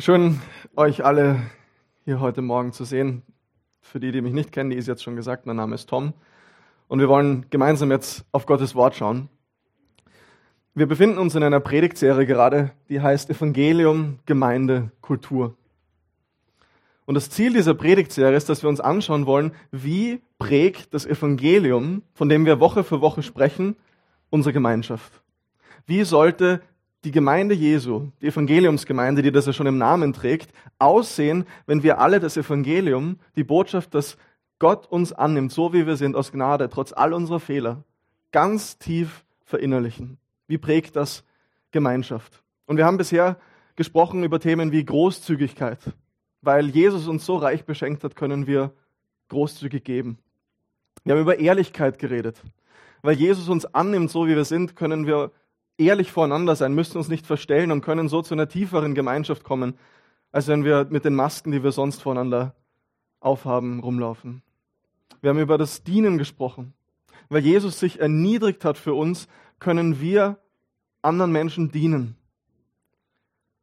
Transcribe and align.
Schön, 0.00 0.40
euch 0.76 1.04
alle 1.04 1.42
hier 2.04 2.20
heute 2.20 2.40
Morgen 2.40 2.72
zu 2.72 2.84
sehen. 2.84 3.24
Für 3.80 3.98
die, 3.98 4.12
die 4.12 4.20
mich 4.20 4.32
nicht 4.32 4.52
kennen, 4.52 4.70
die 4.70 4.76
ist 4.76 4.86
jetzt 4.86 5.02
schon 5.02 5.16
gesagt, 5.16 5.44
mein 5.44 5.56
Name 5.56 5.74
ist 5.74 5.88
Tom. 5.88 6.14
Und 6.86 7.00
wir 7.00 7.08
wollen 7.08 7.46
gemeinsam 7.50 7.90
jetzt 7.90 8.24
auf 8.30 8.46
Gottes 8.46 8.76
Wort 8.76 8.94
schauen. 8.94 9.28
Wir 10.72 10.86
befinden 10.86 11.18
uns 11.18 11.34
in 11.34 11.42
einer 11.42 11.58
Predigtserie 11.58 12.26
gerade, 12.26 12.70
die 12.88 13.00
heißt 13.00 13.28
Evangelium, 13.28 14.20
Gemeinde, 14.24 14.92
Kultur. 15.00 15.56
Und 17.04 17.16
das 17.16 17.28
Ziel 17.28 17.52
dieser 17.52 17.74
Predigtserie 17.74 18.36
ist, 18.36 18.48
dass 18.48 18.62
wir 18.62 18.68
uns 18.68 18.78
anschauen 18.78 19.26
wollen, 19.26 19.50
wie 19.72 20.22
prägt 20.38 20.94
das 20.94 21.06
Evangelium, 21.06 22.04
von 22.14 22.28
dem 22.28 22.46
wir 22.46 22.60
Woche 22.60 22.84
für 22.84 23.00
Woche 23.00 23.24
sprechen, 23.24 23.74
unsere 24.30 24.52
Gemeinschaft. 24.52 25.24
Wie 25.86 26.04
sollte 26.04 26.62
die 27.04 27.10
Gemeinde 27.10 27.54
Jesu, 27.54 28.08
die 28.20 28.26
Evangeliumsgemeinde, 28.26 29.22
die 29.22 29.30
das 29.30 29.46
ja 29.46 29.52
schon 29.52 29.66
im 29.66 29.78
Namen 29.78 30.12
trägt, 30.12 30.52
aussehen, 30.78 31.46
wenn 31.66 31.82
wir 31.82 32.00
alle 32.00 32.20
das 32.20 32.36
Evangelium, 32.36 33.18
die 33.36 33.44
Botschaft, 33.44 33.94
dass 33.94 34.16
Gott 34.58 34.86
uns 34.86 35.12
annimmt, 35.12 35.52
so 35.52 35.72
wie 35.72 35.86
wir 35.86 35.96
sind, 35.96 36.16
aus 36.16 36.32
Gnade, 36.32 36.68
trotz 36.68 36.92
all 36.92 37.12
unserer 37.12 37.38
Fehler, 37.38 37.84
ganz 38.32 38.78
tief 38.78 39.24
verinnerlichen. 39.44 40.18
Wie 40.48 40.58
prägt 40.58 40.96
das 40.96 41.24
Gemeinschaft? 41.70 42.42
Und 42.66 42.76
wir 42.76 42.84
haben 42.84 42.98
bisher 42.98 43.38
gesprochen 43.76 44.24
über 44.24 44.40
Themen 44.40 44.72
wie 44.72 44.84
Großzügigkeit. 44.84 45.78
Weil 46.42 46.68
Jesus 46.68 47.06
uns 47.06 47.24
so 47.24 47.36
reich 47.36 47.64
beschenkt 47.64 48.02
hat, 48.04 48.16
können 48.16 48.46
wir 48.46 48.72
großzügig 49.28 49.84
geben. 49.84 50.18
Wir 51.04 51.14
haben 51.14 51.22
über 51.22 51.38
Ehrlichkeit 51.38 51.98
geredet. 51.98 52.42
Weil 53.02 53.16
Jesus 53.16 53.48
uns 53.48 53.64
annimmt, 53.66 54.10
so 54.10 54.26
wie 54.26 54.34
wir 54.34 54.44
sind, 54.44 54.74
können 54.74 55.06
wir 55.06 55.30
ehrlich 55.78 56.12
voreinander 56.12 56.56
sein, 56.56 56.74
müssen 56.74 56.98
uns 56.98 57.08
nicht 57.08 57.26
verstellen 57.26 57.70
und 57.70 57.80
können 57.80 58.08
so 58.08 58.20
zu 58.20 58.34
einer 58.34 58.48
tieferen 58.48 58.94
Gemeinschaft 58.94 59.44
kommen, 59.44 59.78
als 60.32 60.48
wenn 60.48 60.64
wir 60.64 60.86
mit 60.90 61.04
den 61.04 61.14
Masken, 61.14 61.52
die 61.52 61.62
wir 61.62 61.72
sonst 61.72 62.02
voreinander 62.02 62.54
aufhaben, 63.20 63.80
rumlaufen. 63.80 64.42
Wir 65.20 65.30
haben 65.30 65.38
über 65.38 65.58
das 65.58 65.82
Dienen 65.84 66.18
gesprochen. 66.18 66.74
Weil 67.28 67.42
Jesus 67.42 67.78
sich 67.78 68.00
erniedrigt 68.00 68.64
hat 68.64 68.78
für 68.78 68.94
uns, 68.94 69.28
können 69.58 70.00
wir 70.00 70.38
anderen 71.02 71.32
Menschen 71.32 71.70
dienen. 71.70 72.16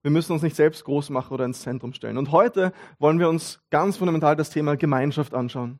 Wir 0.03 0.12
müssen 0.12 0.34
uns 0.34 0.44
nicht 0.44 0.56
selbst 0.56 0.84
groß 0.84 1.09
machen 1.09 1.34
oder 1.34 1.45
ins 1.45 1.62
Zentrum 1.62 1.94
stellen. 1.94 2.18
Und 2.18 2.31
heute 2.31 2.73
wollen 3.00 3.18
wir 3.18 3.28
uns 3.28 3.59
ganz 3.72 3.97
fundamental 3.97 4.36
das 4.36 4.52
Thema 4.52 4.78
Gemeinschaft 4.78 5.34
anschauen. 5.34 5.80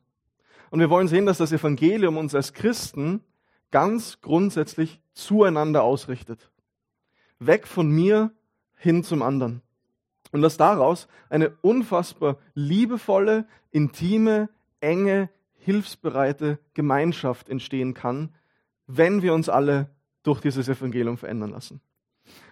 Und 0.70 0.80
wir 0.80 0.90
wollen 0.90 1.06
sehen, 1.06 1.26
dass 1.26 1.38
das 1.38 1.52
Evangelium 1.52 2.16
uns 2.16 2.34
als 2.34 2.52
Christen 2.52 3.20
ganz 3.70 4.20
grundsätzlich 4.20 5.00
zueinander 5.12 5.82
ausrichtet. 5.82 6.50
Weg 7.38 7.66
von 7.66 7.88
mir 7.88 8.30
hin 8.76 9.04
zum 9.04 9.22
anderen. 9.22 9.62
Und 10.32 10.42
dass 10.42 10.56
daraus 10.56 11.08
eine 11.28 11.50
unfassbar 11.62 12.38
liebevolle, 12.54 13.46
intime, 13.70 14.48
enge, 14.80 15.30
hilfsbereite 15.54 16.58
Gemeinschaft 16.74 17.48
entstehen 17.48 17.94
kann, 17.94 18.34
wenn 18.86 19.22
wir 19.22 19.34
uns 19.34 19.48
alle 19.48 19.90
durch 20.22 20.40
dieses 20.40 20.68
Evangelium 20.68 21.18
verändern 21.18 21.50
lassen. 21.50 21.80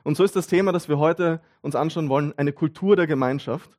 Und 0.03 0.17
so 0.17 0.25
ist 0.25 0.37
das 0.37 0.47
Thema, 0.47 0.73
das 0.73 0.89
wir 0.89 0.99
heute 0.99 1.41
uns 1.61 1.75
anschauen 1.75 2.09
wollen, 2.09 2.37
eine 2.37 2.53
Kultur 2.53 2.97
der 2.97 3.06
Gemeinschaft. 3.06 3.71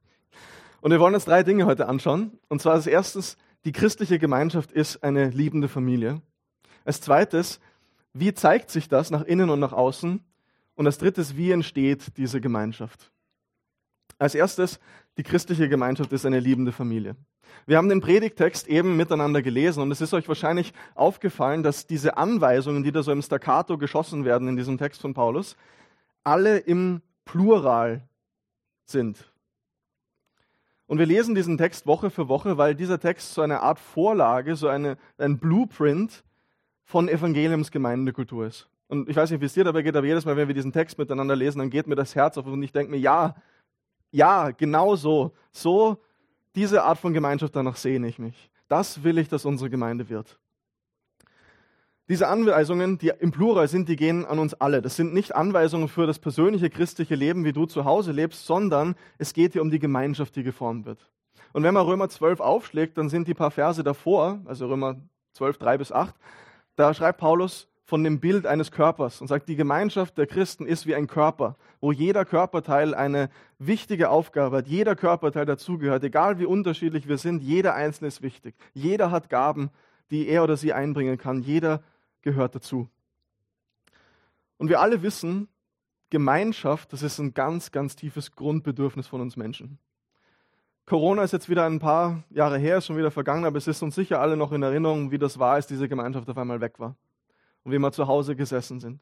Und 0.82 0.92
wir 0.92 1.00
wollen 1.00 1.16
uns 1.16 1.26
drei 1.26 1.44
Dinge 1.44 1.66
heute 1.66 1.88
anschauen. 1.88 2.38
Und 2.48 2.62
zwar 2.62 2.74
als 2.74 2.88
erstes, 2.88 3.38
die 3.64 3.72
christliche 3.72 4.20
Gemeinschaft 4.20 4.72
ist 4.72 5.04
eine 5.04 5.30
liebende 5.30 5.68
Familie. 5.68 6.22
Als 6.86 7.02
zweites, 7.02 7.60
wie 8.14 8.34
zeigt 8.34 8.70
sich 8.70 8.88
das 8.88 9.12
nach 9.12 9.24
innen 9.24 9.50
und 9.50 9.60
nach 9.60 9.74
außen? 9.74 10.24
Und 10.76 10.86
als 10.86 10.98
drittes, 10.98 11.36
wie 11.36 11.52
entsteht 11.52 12.18
diese 12.18 12.40
Gemeinschaft? 12.40 13.12
Als 14.18 14.36
erstes, 14.36 14.80
die 15.18 15.24
christliche 15.24 15.68
Gemeinschaft 15.68 16.14
ist 16.14 16.26
eine 16.26 16.40
liebende 16.40 16.72
Familie. 16.72 17.16
Wir 17.66 17.78
haben 17.78 17.90
den 17.90 18.02
Predigtext 18.02 18.68
eben 18.68 18.96
miteinander 18.96 19.42
gelesen 19.42 19.82
und 19.82 19.92
es 19.92 20.02
ist 20.02 20.14
euch 20.14 20.28
wahrscheinlich 20.28 20.74
aufgefallen, 20.94 21.64
dass 21.64 21.88
diese 21.88 22.18
Anweisungen, 22.18 22.84
die 22.84 22.92
da 22.92 23.02
so 23.04 23.12
im 23.12 23.22
Staccato 23.22 23.78
geschossen 23.78 24.26
werden 24.26 24.48
in 24.48 24.56
diesem 24.56 24.78
Text 24.78 25.02
von 25.02 25.14
Paulus, 25.14 25.56
alle 26.24 26.58
im 26.58 27.02
Plural 27.24 28.08
sind. 28.86 29.32
Und 30.88 31.00
wir 31.00 31.06
lesen 31.06 31.34
diesen 31.34 31.58
Text 31.58 31.88
Woche 31.88 32.10
für 32.10 32.28
Woche, 32.28 32.58
weil 32.58 32.76
dieser 32.76 33.00
Text 33.00 33.34
so 33.34 33.42
eine 33.42 33.62
Art 33.62 33.80
Vorlage, 33.80 34.56
so 34.56 34.68
eine, 34.68 34.98
ein 35.18 35.40
Blueprint 35.40 36.24
von 36.86 37.10
Evangeliumsgemeindekultur 37.10 38.46
ist. 38.46 38.70
Und 38.88 39.10
ich 39.10 39.16
weiß 39.16 39.32
nicht, 39.32 39.42
wie 39.42 39.46
es 39.46 39.54
dir 39.54 39.64
dabei 39.64 39.82
geht, 39.82 39.96
aber 39.96 40.06
jedes 40.06 40.26
Mal, 40.26 40.38
wenn 40.38 40.48
wir 40.48 40.56
diesen 40.56 40.72
Text 40.72 40.98
miteinander 40.98 41.36
lesen, 41.36 41.60
dann 41.60 41.70
geht 41.70 41.88
mir 41.88 41.96
das 41.96 42.16
Herz 42.16 42.38
auf 42.38 42.46
und 42.46 42.62
ich 42.64 42.72
denke 42.72 42.92
mir, 42.92 43.00
ja, 43.00 43.36
ja, 44.12 44.52
genau 44.52 44.96
so. 44.96 45.34
So, 45.52 45.98
diese 46.54 46.84
Art 46.84 47.00
von 47.00 47.14
Gemeinschaft, 47.14 47.56
danach 47.56 47.76
sehne 47.76 48.08
ich 48.08 48.20
mich. 48.20 48.50
Das 48.68 49.04
will 49.04 49.18
ich, 49.18 49.28
dass 49.28 49.46
unsere 49.46 49.70
Gemeinde 49.70 50.10
wird. 50.10 50.40
Diese 52.08 52.28
Anweisungen, 52.28 53.00
die 53.00 53.12
im 53.20 53.32
Plural 53.32 53.68
sind, 53.68 53.90
die 53.90 53.96
gehen 53.96 54.26
an 54.26 54.38
uns 54.38 54.54
alle. 54.54 54.84
Das 54.84 54.96
sind 54.96 55.16
nicht 55.16 55.36
Anweisungen 55.36 55.88
für 55.88 56.06
das 56.06 56.20
persönliche 56.20 56.70
christliche 56.70 57.16
Leben, 57.16 57.44
wie 57.46 57.54
du 57.54 57.66
zu 57.66 57.84
Hause 57.84 58.12
lebst, 58.12 58.46
sondern 58.46 58.96
es 59.18 59.34
geht 59.34 59.54
hier 59.54 59.64
um 59.64 59.72
die 59.72 59.80
Gemeinschaft, 59.80 60.36
die 60.36 60.44
geformt 60.44 60.86
wird. 60.86 61.10
Und 61.52 61.64
wenn 61.64 61.74
man 61.74 61.86
Römer 61.86 62.08
12 62.08 62.42
aufschlägt, 62.42 62.98
dann 63.00 63.10
sind 63.10 63.28
die 63.28 63.34
paar 63.34 63.50
Verse 63.50 63.84
davor, 63.84 64.40
also 64.46 64.68
Römer 64.68 64.98
12, 65.34 65.58
3 65.58 65.78
bis 65.80 65.92
8, 65.92 66.14
da 66.76 66.94
schreibt 66.94 67.20
Paulus 67.20 67.68
von 67.86 68.04
dem 68.04 68.20
Bild 68.20 68.48
eines 68.48 68.72
Körpers 68.72 69.22
und 69.22 69.28
sagt, 69.28 69.48
die 69.48 69.56
Gemeinschaft 69.56 70.18
der 70.18 70.26
Christen 70.26 70.66
ist 70.66 70.88
wie 70.88 70.96
ein 70.96 71.08
Körper, 71.08 71.56
wo 71.80 71.92
jeder 71.92 72.26
Körperteil 72.26 72.96
eine 72.96 73.30
wichtige 73.60 74.10
Aufgabe 74.10 74.58
hat, 74.58 74.68
jeder 74.68 74.96
Körperteil 74.96 75.46
dazugehört, 75.46 76.04
egal 76.04 76.40
wie 76.40 76.46
unterschiedlich 76.46 77.08
wir 77.08 77.20
sind, 77.20 77.44
jeder 77.44 77.76
Einzelne 77.76 78.08
ist 78.08 78.24
wichtig. 78.24 78.56
Jeder 78.74 79.12
hat 79.12 79.30
Gaben, 79.30 79.70
die 80.10 80.28
er 80.28 80.44
oder 80.44 80.58
sie 80.58 80.74
einbringen 80.74 81.20
kann, 81.20 81.44
jeder 81.44 81.84
gehört 82.24 82.56
dazu. 82.56 82.90
Und 84.58 84.70
wir 84.70 84.82
alle 84.82 85.04
wissen, 85.04 85.48
Gemeinschaft, 86.10 86.92
das 86.92 87.04
ist 87.04 87.20
ein 87.20 87.34
ganz, 87.34 87.72
ganz 87.72 87.96
tiefes 87.96 88.32
Grundbedürfnis 88.32 89.08
von 89.08 89.22
uns 89.22 89.38
Menschen. 89.38 89.78
Corona 90.86 91.24
ist 91.24 91.34
jetzt 91.34 91.50
wieder 91.50 91.66
ein 91.66 91.80
paar 91.80 92.24
Jahre 92.30 92.60
her, 92.60 92.78
ist 92.78 92.86
schon 92.86 92.98
wieder 92.98 93.10
vergangen, 93.10 93.46
aber 93.46 93.58
es 93.58 93.68
ist 93.68 93.82
uns 93.82 93.96
sicher 93.96 94.22
alle 94.22 94.38
noch 94.38 94.52
in 94.52 94.62
Erinnerung, 94.62 95.10
wie 95.10 95.18
das 95.18 95.40
war, 95.40 95.54
als 95.54 95.66
diese 95.66 95.90
Gemeinschaft 95.90 96.30
auf 96.30 96.38
einmal 96.38 96.62
weg 96.62 96.80
war 96.80 96.96
und 97.64 97.72
wie 97.72 97.80
wir 97.80 97.92
zu 97.92 98.08
Hause 98.08 98.36
gesessen 98.36 98.80
sind. 98.80 99.00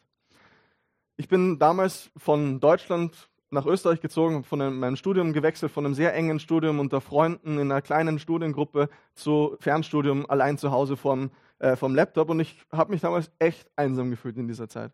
Ich 1.18 1.28
bin 1.28 1.60
damals 1.60 2.10
von 2.16 2.62
Deutschland 2.62 3.30
nach 3.50 3.66
Österreich 3.66 4.00
gezogen, 4.00 4.46
von 4.46 4.60
meinem 4.60 4.96
Studium 4.96 5.34
gewechselt, 5.34 5.74
von 5.74 5.86
einem 5.86 5.94
sehr 5.94 6.14
engen 6.16 6.40
Studium 6.40 6.80
unter 6.80 7.02
Freunden 7.02 7.60
in 7.60 7.70
einer 7.70 7.82
kleinen 7.82 8.18
Studiengruppe 8.18 8.90
zu 9.14 9.58
Fernstudium 9.60 10.26
allein 10.30 10.58
zu 10.58 10.72
Hause 10.72 10.96
vom, 10.96 11.32
äh, 11.60 11.76
vom 11.76 11.96
Laptop 11.96 12.30
und 12.30 12.40
ich 12.40 12.66
habe 12.72 12.94
mich 12.94 13.02
damals 13.02 13.30
echt 13.40 13.70
einsam 13.76 14.10
gefühlt 14.10 14.38
in 14.38 14.48
dieser 14.48 14.70
Zeit. 14.70 14.94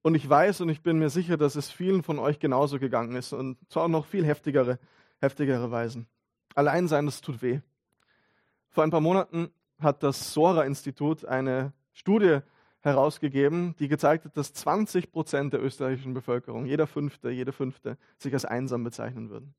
Und 0.00 0.14
ich 0.14 0.28
weiß 0.28 0.62
und 0.62 0.70
ich 0.70 0.82
bin 0.82 0.98
mir 0.98 1.10
sicher, 1.10 1.36
dass 1.36 1.56
es 1.56 1.70
vielen 1.70 2.02
von 2.02 2.18
euch 2.18 2.38
genauso 2.38 2.78
gegangen 2.78 3.16
ist 3.16 3.34
und 3.34 3.58
zwar 3.68 3.88
noch 3.88 4.06
viel 4.06 4.24
heftigere 4.24 4.78
heftigere 5.20 5.70
Weisen. 5.70 6.06
Allein 6.54 6.88
sein, 6.88 7.06
das 7.06 7.20
tut 7.20 7.42
weh. 7.42 7.60
Vor 8.70 8.84
ein 8.84 8.90
paar 8.90 9.00
Monaten 9.00 9.50
hat 9.78 10.02
das 10.02 10.32
Sora-Institut 10.32 11.24
eine 11.24 11.72
Studie 11.92 12.40
herausgegeben, 12.80 13.74
die 13.78 13.88
gezeigt 13.88 14.24
hat, 14.24 14.36
dass 14.36 14.52
20 14.52 15.10
Prozent 15.10 15.52
der 15.52 15.62
österreichischen 15.62 16.14
Bevölkerung, 16.14 16.66
jeder 16.66 16.86
Fünfte, 16.86 17.30
jede 17.30 17.52
Fünfte, 17.52 17.98
sich 18.16 18.32
als 18.32 18.44
einsam 18.44 18.84
bezeichnen 18.84 19.28
würden. 19.28 19.54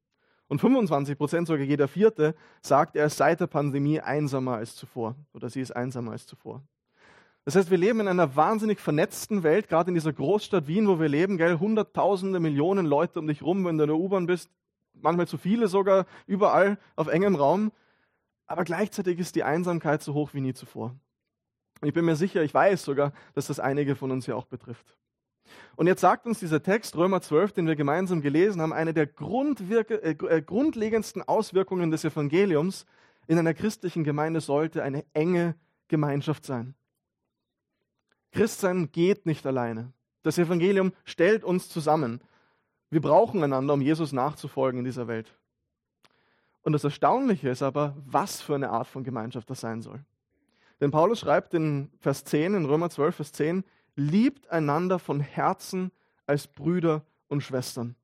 Und 0.47 0.59
25 0.59 1.17
Prozent, 1.17 1.47
sogar 1.47 1.65
jeder 1.65 1.89
Vierte, 1.89 2.35
sagt, 2.61 2.95
er 2.95 3.07
ist 3.07 3.17
seit 3.17 3.41
der 3.41 3.47
Pandemie 3.47 3.99
einsamer 3.99 4.55
als 4.55 4.75
zuvor 4.75 5.15
oder 5.33 5.49
sie 5.49 5.59
ist 5.59 5.75
einsamer 5.75 6.13
als 6.13 6.25
zuvor. 6.25 6.63
Das 7.43 7.55
heißt, 7.55 7.69
wir 7.69 7.77
leben 7.77 8.01
in 8.01 8.07
einer 8.07 8.35
wahnsinnig 8.35 8.79
vernetzten 8.79 9.43
Welt, 9.43 9.67
gerade 9.67 9.89
in 9.89 9.95
dieser 9.95 10.13
Großstadt 10.13 10.67
Wien, 10.67 10.87
wo 10.87 10.99
wir 10.99 11.09
leben, 11.09 11.37
gell, 11.37 11.59
hunderttausende 11.59 12.39
Millionen 12.39 12.85
Leute 12.85 13.19
um 13.19 13.27
dich 13.27 13.41
rum, 13.41 13.65
wenn 13.65 13.77
du 13.77 13.83
in 13.83 13.89
der 13.89 13.97
U-Bahn 13.97 14.25
bist, 14.25 14.51
manchmal 15.01 15.27
zu 15.27 15.37
viele 15.37 15.67
sogar, 15.67 16.05
überall 16.25 16.77
auf 16.95 17.07
engem 17.07 17.35
Raum. 17.35 17.71
Aber 18.45 18.63
gleichzeitig 18.63 19.19
ist 19.19 19.35
die 19.35 19.43
Einsamkeit 19.43 20.01
so 20.01 20.13
hoch 20.13 20.33
wie 20.33 20.41
nie 20.41 20.53
zuvor. 20.53 20.95
Und 21.81 21.87
ich 21.87 21.93
bin 21.93 22.05
mir 22.05 22.15
sicher, 22.15 22.43
ich 22.43 22.53
weiß 22.53 22.83
sogar, 22.83 23.13
dass 23.33 23.47
das 23.47 23.59
einige 23.59 23.95
von 23.95 24.11
uns 24.11 24.25
ja 24.25 24.35
auch 24.35 24.45
betrifft. 24.45 24.97
Und 25.75 25.87
jetzt 25.87 26.01
sagt 26.01 26.25
uns 26.25 26.39
dieser 26.39 26.61
Text, 26.61 26.95
Römer 26.95 27.21
12, 27.21 27.53
den 27.53 27.67
wir 27.67 27.75
gemeinsam 27.75 28.21
gelesen 28.21 28.61
haben, 28.61 28.73
eine 28.73 28.93
der 28.93 29.07
äh, 29.07 30.11
äh, 30.11 30.41
grundlegendsten 30.41 31.21
Auswirkungen 31.21 31.91
des 31.91 32.03
Evangeliums 32.03 32.85
in 33.27 33.37
einer 33.37 33.53
christlichen 33.53 34.03
Gemeinde 34.03 34.41
sollte 34.41 34.83
eine 34.83 35.05
enge 35.13 35.55
Gemeinschaft 35.87 36.45
sein. 36.45 36.75
Christsein 38.31 38.91
geht 38.91 39.25
nicht 39.25 39.45
alleine. 39.45 39.93
Das 40.23 40.37
Evangelium 40.37 40.93
stellt 41.05 41.43
uns 41.43 41.69
zusammen. 41.69 42.21
Wir 42.89 43.01
brauchen 43.01 43.43
einander, 43.43 43.73
um 43.73 43.81
Jesus 43.81 44.13
nachzufolgen 44.13 44.79
in 44.79 44.85
dieser 44.85 45.07
Welt. 45.07 45.33
Und 46.63 46.73
das 46.73 46.83
Erstaunliche 46.83 47.49
ist 47.49 47.63
aber, 47.63 47.95
was 48.05 48.41
für 48.41 48.55
eine 48.55 48.69
Art 48.69 48.87
von 48.87 49.03
Gemeinschaft 49.03 49.49
das 49.49 49.61
sein 49.61 49.81
soll. 49.81 49.99
Denn 50.79 50.91
Paulus 50.91 51.19
schreibt 51.19 51.53
in 51.53 51.89
Vers 51.99 52.23
10, 52.25 52.53
in 52.53 52.65
Römer 52.65 52.89
12, 52.89 53.15
Vers 53.15 53.31
10, 53.31 53.63
liebt 53.95 54.49
einander 54.49 54.99
von 54.99 55.19
Herzen 55.19 55.91
als 56.25 56.47
Brüder 56.47 57.03
und 57.27 57.41
Schwestern. 57.41 57.95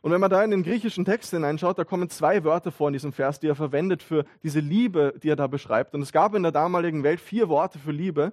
Und 0.00 0.10
wenn 0.10 0.20
man 0.20 0.30
da 0.30 0.42
in 0.42 0.50
den 0.50 0.64
griechischen 0.64 1.04
Text 1.04 1.30
hineinschaut, 1.30 1.78
da 1.78 1.84
kommen 1.84 2.10
zwei 2.10 2.42
Wörter 2.42 2.72
vor 2.72 2.88
in 2.88 2.92
diesem 2.92 3.12
Vers, 3.12 3.38
die 3.38 3.46
er 3.46 3.54
verwendet 3.54 4.02
für 4.02 4.24
diese 4.42 4.58
Liebe, 4.58 5.14
die 5.22 5.28
er 5.28 5.36
da 5.36 5.46
beschreibt. 5.46 5.94
Und 5.94 6.02
es 6.02 6.12
gab 6.12 6.34
in 6.34 6.42
der 6.42 6.50
damaligen 6.50 7.04
Welt 7.04 7.20
vier 7.20 7.48
Worte 7.48 7.78
für 7.78 7.92
Liebe. 7.92 8.32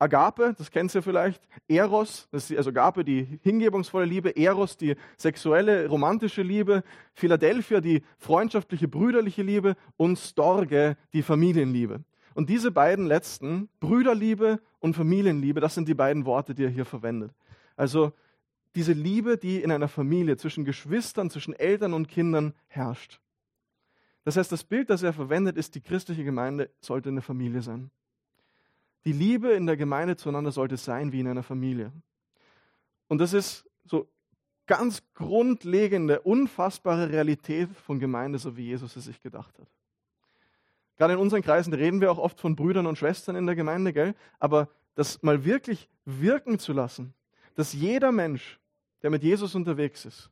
Agape, 0.00 0.54
das 0.56 0.70
kennst 0.70 0.94
du 0.94 1.02
vielleicht, 1.02 1.46
Eros, 1.68 2.26
das 2.32 2.50
ist 2.50 2.56
also 2.56 2.70
Agape, 2.70 3.04
die 3.04 3.38
hingebungsvolle 3.42 4.06
Liebe, 4.06 4.34
Eros, 4.34 4.78
die 4.78 4.96
sexuelle, 5.18 5.86
romantische 5.88 6.40
Liebe, 6.40 6.82
Philadelphia, 7.12 7.82
die 7.82 8.02
freundschaftliche, 8.16 8.88
brüderliche 8.88 9.42
Liebe 9.42 9.76
und 9.98 10.18
Storge, 10.18 10.96
die 11.12 11.22
Familienliebe. 11.22 12.02
Und 12.32 12.48
diese 12.48 12.70
beiden 12.70 13.06
letzten, 13.06 13.68
Brüderliebe 13.78 14.60
und 14.78 14.96
Familienliebe, 14.96 15.60
das 15.60 15.74
sind 15.74 15.86
die 15.86 15.94
beiden 15.94 16.24
Worte, 16.24 16.54
die 16.54 16.64
er 16.64 16.70
hier 16.70 16.86
verwendet. 16.86 17.32
Also 17.76 18.12
diese 18.74 18.94
Liebe, 18.94 19.36
die 19.36 19.62
in 19.62 19.70
einer 19.70 19.88
Familie 19.88 20.38
zwischen 20.38 20.64
Geschwistern, 20.64 21.28
zwischen 21.28 21.52
Eltern 21.52 21.92
und 21.92 22.08
Kindern 22.08 22.54
herrscht. 22.68 23.20
Das 24.24 24.38
heißt, 24.38 24.50
das 24.50 24.64
Bild, 24.64 24.88
das 24.88 25.02
er 25.02 25.12
verwendet, 25.12 25.58
ist, 25.58 25.74
die 25.74 25.82
christliche 25.82 26.24
Gemeinde 26.24 26.70
sollte 26.80 27.10
eine 27.10 27.20
Familie 27.20 27.60
sein. 27.60 27.90
Die 29.04 29.12
Liebe 29.12 29.52
in 29.52 29.66
der 29.66 29.76
Gemeinde 29.76 30.16
zueinander 30.16 30.52
sollte 30.52 30.76
sein 30.76 31.12
wie 31.12 31.20
in 31.20 31.28
einer 31.28 31.42
Familie. 31.42 31.92
Und 33.08 33.18
das 33.18 33.32
ist 33.32 33.68
so 33.84 34.08
ganz 34.66 35.02
grundlegende, 35.14 36.20
unfassbare 36.20 37.10
Realität 37.10 37.70
von 37.70 37.98
Gemeinde, 37.98 38.38
so 38.38 38.56
wie 38.56 38.66
Jesus 38.66 38.94
es 38.96 39.06
sich 39.06 39.20
gedacht 39.20 39.58
hat. 39.58 39.66
Gerade 40.96 41.14
in 41.14 41.18
unseren 41.18 41.42
Kreisen 41.42 41.72
reden 41.72 42.00
wir 42.00 42.12
auch 42.12 42.18
oft 42.18 42.38
von 42.38 42.56
Brüdern 42.56 42.86
und 42.86 42.98
Schwestern 42.98 43.34
in 43.34 43.46
der 43.46 43.56
Gemeinde, 43.56 43.92
gell? 43.92 44.14
Aber 44.38 44.68
das 44.94 45.22
mal 45.22 45.44
wirklich 45.44 45.88
wirken 46.04 46.58
zu 46.58 46.72
lassen, 46.72 47.14
dass 47.54 47.72
jeder 47.72 48.12
Mensch, 48.12 48.60
der 49.02 49.10
mit 49.10 49.22
Jesus 49.22 49.54
unterwegs 49.54 50.04
ist, 50.04 50.30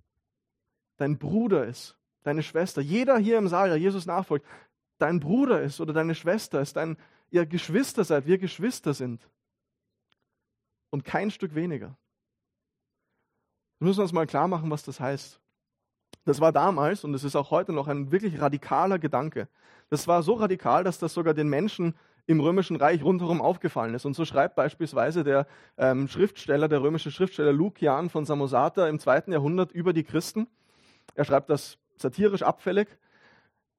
dein 0.98 1.18
Bruder 1.18 1.64
ist, 1.66 1.96
deine 2.22 2.42
Schwester, 2.42 2.82
jeder 2.82 3.16
hier 3.16 3.38
im 3.38 3.48
Saal, 3.48 3.70
der 3.70 3.78
Jesus 3.78 4.04
nachfolgt, 4.04 4.44
dein 4.98 5.20
Bruder 5.20 5.62
ist 5.62 5.80
oder 5.80 5.94
deine 5.94 6.14
Schwester 6.14 6.60
ist, 6.60 6.76
dein, 6.76 6.98
ihr 7.30 7.46
Geschwister 7.46 8.04
seid, 8.04 8.26
wir 8.26 8.38
Geschwister 8.38 8.94
sind. 8.94 9.28
Und 10.90 11.04
kein 11.04 11.30
Stück 11.30 11.54
weniger. 11.54 11.96
Wir 13.78 13.88
müssen 13.88 14.00
uns 14.00 14.12
mal 14.12 14.26
klar 14.26 14.48
machen, 14.48 14.70
was 14.70 14.82
das 14.82 15.00
heißt. 15.00 15.40
Das 16.24 16.40
war 16.40 16.52
damals 16.52 17.04
und 17.04 17.14
es 17.14 17.24
ist 17.24 17.36
auch 17.36 17.50
heute 17.50 17.72
noch 17.72 17.88
ein 17.88 18.10
wirklich 18.10 18.40
radikaler 18.40 18.98
Gedanke. 18.98 19.48
Das 19.88 20.06
war 20.06 20.22
so 20.22 20.34
radikal, 20.34 20.84
dass 20.84 20.98
das 20.98 21.14
sogar 21.14 21.34
den 21.34 21.48
Menschen 21.48 21.94
im 22.26 22.40
römischen 22.40 22.76
Reich 22.76 23.02
rundherum 23.02 23.40
aufgefallen 23.40 23.94
ist. 23.94 24.04
Und 24.04 24.14
so 24.14 24.26
schreibt 24.26 24.54
beispielsweise 24.54 25.24
der 25.24 25.46
ähm, 25.78 26.08
Schriftsteller, 26.08 26.68
der 26.68 26.82
römische 26.82 27.10
Schriftsteller 27.10 27.52
Lukian 27.52 28.10
von 28.10 28.26
Samosata 28.26 28.86
im 28.88 28.98
zweiten 28.98 29.32
Jahrhundert 29.32 29.72
über 29.72 29.94
die 29.94 30.04
Christen. 30.04 30.46
Er 31.14 31.24
schreibt 31.24 31.48
das 31.48 31.78
satirisch 31.96 32.42
abfällig. 32.42 32.88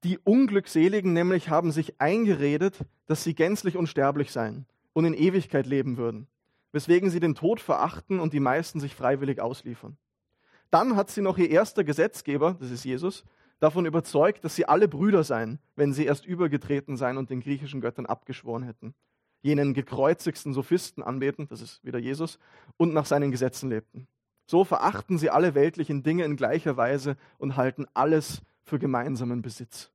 Die 0.03 0.17
Unglückseligen 0.17 1.11
nämlich 1.11 1.49
haben 1.49 1.71
sich 1.71 1.99
eingeredet, 1.99 2.79
dass 3.05 3.23
sie 3.23 3.35
gänzlich 3.35 3.75
unsterblich 3.75 4.31
seien 4.31 4.65
und 4.93 5.03
in 5.03 5.13
Ewigkeit 5.13 5.65
leben 5.65 5.97
würden, 5.97 6.27
weswegen 6.71 7.09
sie 7.09 7.19
den 7.19 7.35
Tod 7.35 7.59
verachten 7.59 8.19
und 8.19 8.31
die 8.31 8.39
meisten 8.39 8.79
sich 8.79 8.95
freiwillig 8.95 9.41
ausliefern. 9.41 9.97
Dann 10.71 10.95
hat 10.95 11.09
sie 11.09 11.21
noch 11.21 11.37
ihr 11.37 11.49
erster 11.49 11.83
Gesetzgeber, 11.83 12.55
das 12.59 12.71
ist 12.71 12.85
Jesus, 12.85 13.25
davon 13.59 13.85
überzeugt, 13.85 14.45
dass 14.45 14.55
sie 14.55 14.65
alle 14.65 14.87
Brüder 14.87 15.25
seien, 15.25 15.59
wenn 15.75 15.91
sie 15.91 16.05
erst 16.05 16.25
übergetreten 16.25 16.95
seien 16.95 17.17
und 17.17 17.29
den 17.29 17.41
griechischen 17.41 17.81
Göttern 17.81 18.05
abgeschworen 18.05 18.63
hätten, 18.63 18.93
jenen 19.41 19.73
gekreuzigsten 19.73 20.53
Sophisten 20.53 21.03
anbeten, 21.03 21.47
das 21.49 21.61
ist 21.61 21.83
wieder 21.83 21.99
Jesus, 21.99 22.39
und 22.77 22.93
nach 22.93 23.05
seinen 23.05 23.31
Gesetzen 23.31 23.69
lebten. 23.69 24.07
So 24.45 24.63
verachten 24.63 25.17
sie 25.17 25.29
alle 25.29 25.55
weltlichen 25.55 26.03
Dinge 26.03 26.23
in 26.23 26.37
gleicher 26.37 26.77
Weise 26.77 27.17
und 27.37 27.57
halten 27.57 27.85
alles 27.93 28.41
für 28.69 28.79
gemeinsamen 28.79 29.41
Besitz. 29.41 29.91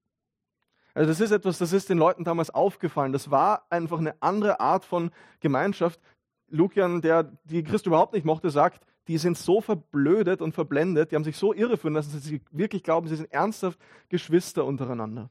Also 0.95 1.09
das 1.09 1.21
ist 1.21 1.33
etwas, 1.33 1.59
das 1.59 1.73
ist 1.73 1.89
den 1.89 1.99
Leuten 1.99 2.25
damals 2.25 2.51
aufgefallen. 2.51 3.13
Das 3.13 3.31
war 3.31 3.67
einfach 3.71 3.99
eine 3.99 4.21
andere 4.23 4.61
Art 4.61 4.85
von 4.85 5.11
Gemeinschaft. 5.41 6.01
Lukian, 6.49 7.01
der 7.01 7.33
die 7.45 7.65
Christ 7.65 7.87
überhaupt 7.87 8.13
nicht 8.13 8.25
mochte, 8.25 8.51
sagt, 8.51 8.87
die 9.09 9.19
sind 9.19 9.37
so 9.37 9.61
verblödet 9.61 10.41
und 10.41 10.53
verblendet, 10.53 11.11
die 11.11 11.17
haben 11.17 11.25
sich 11.25 11.37
so 11.37 11.53
irreführen 11.53 11.95
lassen, 11.95 12.13
dass 12.13 12.25
sie 12.25 12.41
wirklich 12.51 12.83
glauben, 12.83 13.09
sie 13.09 13.17
sind 13.17 13.31
ernsthaft 13.33 13.79
Geschwister 14.09 14.65
untereinander. 14.65 15.29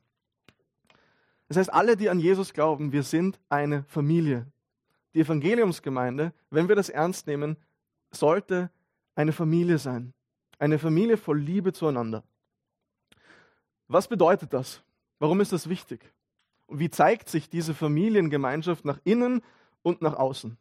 Das 1.48 1.58
heißt, 1.58 1.74
alle, 1.74 1.98
die 1.98 2.10
an 2.10 2.20
Jesus 2.20 2.54
glauben, 2.54 2.92
wir 2.92 3.04
sind 3.04 3.40
eine 3.50 3.84
Familie. 3.84 4.48
Die 5.14 5.22
Evangeliumsgemeinde, 5.22 6.34
wenn 6.50 6.68
wir 6.68 6.76
das 6.76 6.90
ernst 6.90 7.28
nehmen, 7.28 7.58
sollte 8.12 8.70
eine 9.16 9.32
Familie 9.32 9.78
sein. 9.78 10.14
Eine 10.60 10.80
Familie 10.80 11.18
voll 11.18 11.40
Liebe 11.40 11.74
zueinander. 11.74 12.24
Was 13.88 14.08
bedeutet 14.08 14.54
das? 14.54 14.82
Warum 15.20 15.42
ist 15.42 15.52
das 15.52 15.70
wichtig? 15.70 16.12
Und 16.68 16.80
wie 16.80 16.90
zeigt 16.90 17.30
sich 17.30 17.50
diese 17.50 17.74
Familiengemeinschaft 17.74 18.86
nach 18.86 19.00
innen 19.04 19.42
und 19.82 20.02
nach 20.02 20.16
außen? 20.16 20.58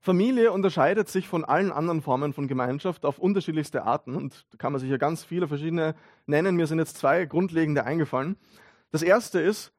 Familie 0.00 0.52
unterscheidet 0.52 1.08
sich 1.08 1.26
von 1.26 1.44
allen 1.44 1.72
anderen 1.72 2.00
Formen 2.00 2.32
von 2.32 2.46
Gemeinschaft 2.46 3.04
auf 3.04 3.18
unterschiedlichste 3.18 3.82
Arten 3.82 4.14
und 4.14 4.46
da 4.50 4.56
kann 4.56 4.72
man 4.72 4.80
sich 4.80 4.88
ja 4.88 4.98
ganz 4.98 5.24
viele 5.24 5.48
verschiedene 5.48 5.96
nennen. 6.26 6.54
Mir 6.54 6.68
sind 6.68 6.78
jetzt 6.78 6.96
zwei 6.96 7.24
grundlegende 7.26 7.84
eingefallen. 7.84 8.36
Das 8.92 9.02
erste 9.02 9.40
ist, 9.40 9.72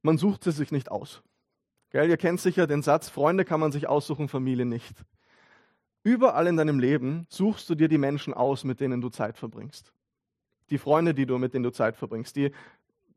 man 0.00 0.16
sucht 0.16 0.44
sie 0.44 0.52
sich 0.52 0.72
nicht 0.72 0.90
aus. 0.90 1.22
Gell, 1.90 2.08
ihr 2.08 2.16
kennt 2.16 2.40
sicher 2.40 2.66
den 2.66 2.82
Satz, 2.82 3.10
Freunde 3.10 3.44
kann 3.44 3.60
man 3.60 3.72
sich 3.72 3.86
aussuchen, 3.86 4.28
Familie 4.28 4.64
nicht. 4.64 4.96
Überall 6.02 6.46
in 6.46 6.56
deinem 6.56 6.78
Leben 6.78 7.26
suchst 7.28 7.68
du 7.68 7.74
dir 7.74 7.88
die 7.88 7.98
Menschen 7.98 8.34
aus, 8.34 8.64
mit 8.64 8.80
denen 8.80 9.00
du 9.00 9.10
Zeit 9.10 9.38
verbringst. 9.38 9.92
Die 10.70 10.78
Freunde, 10.78 11.14
die 11.14 11.26
du, 11.26 11.38
mit 11.38 11.54
denen 11.54 11.64
du 11.64 11.70
Zeit 11.70 11.96
verbringst, 11.96 12.36
die 12.36 12.50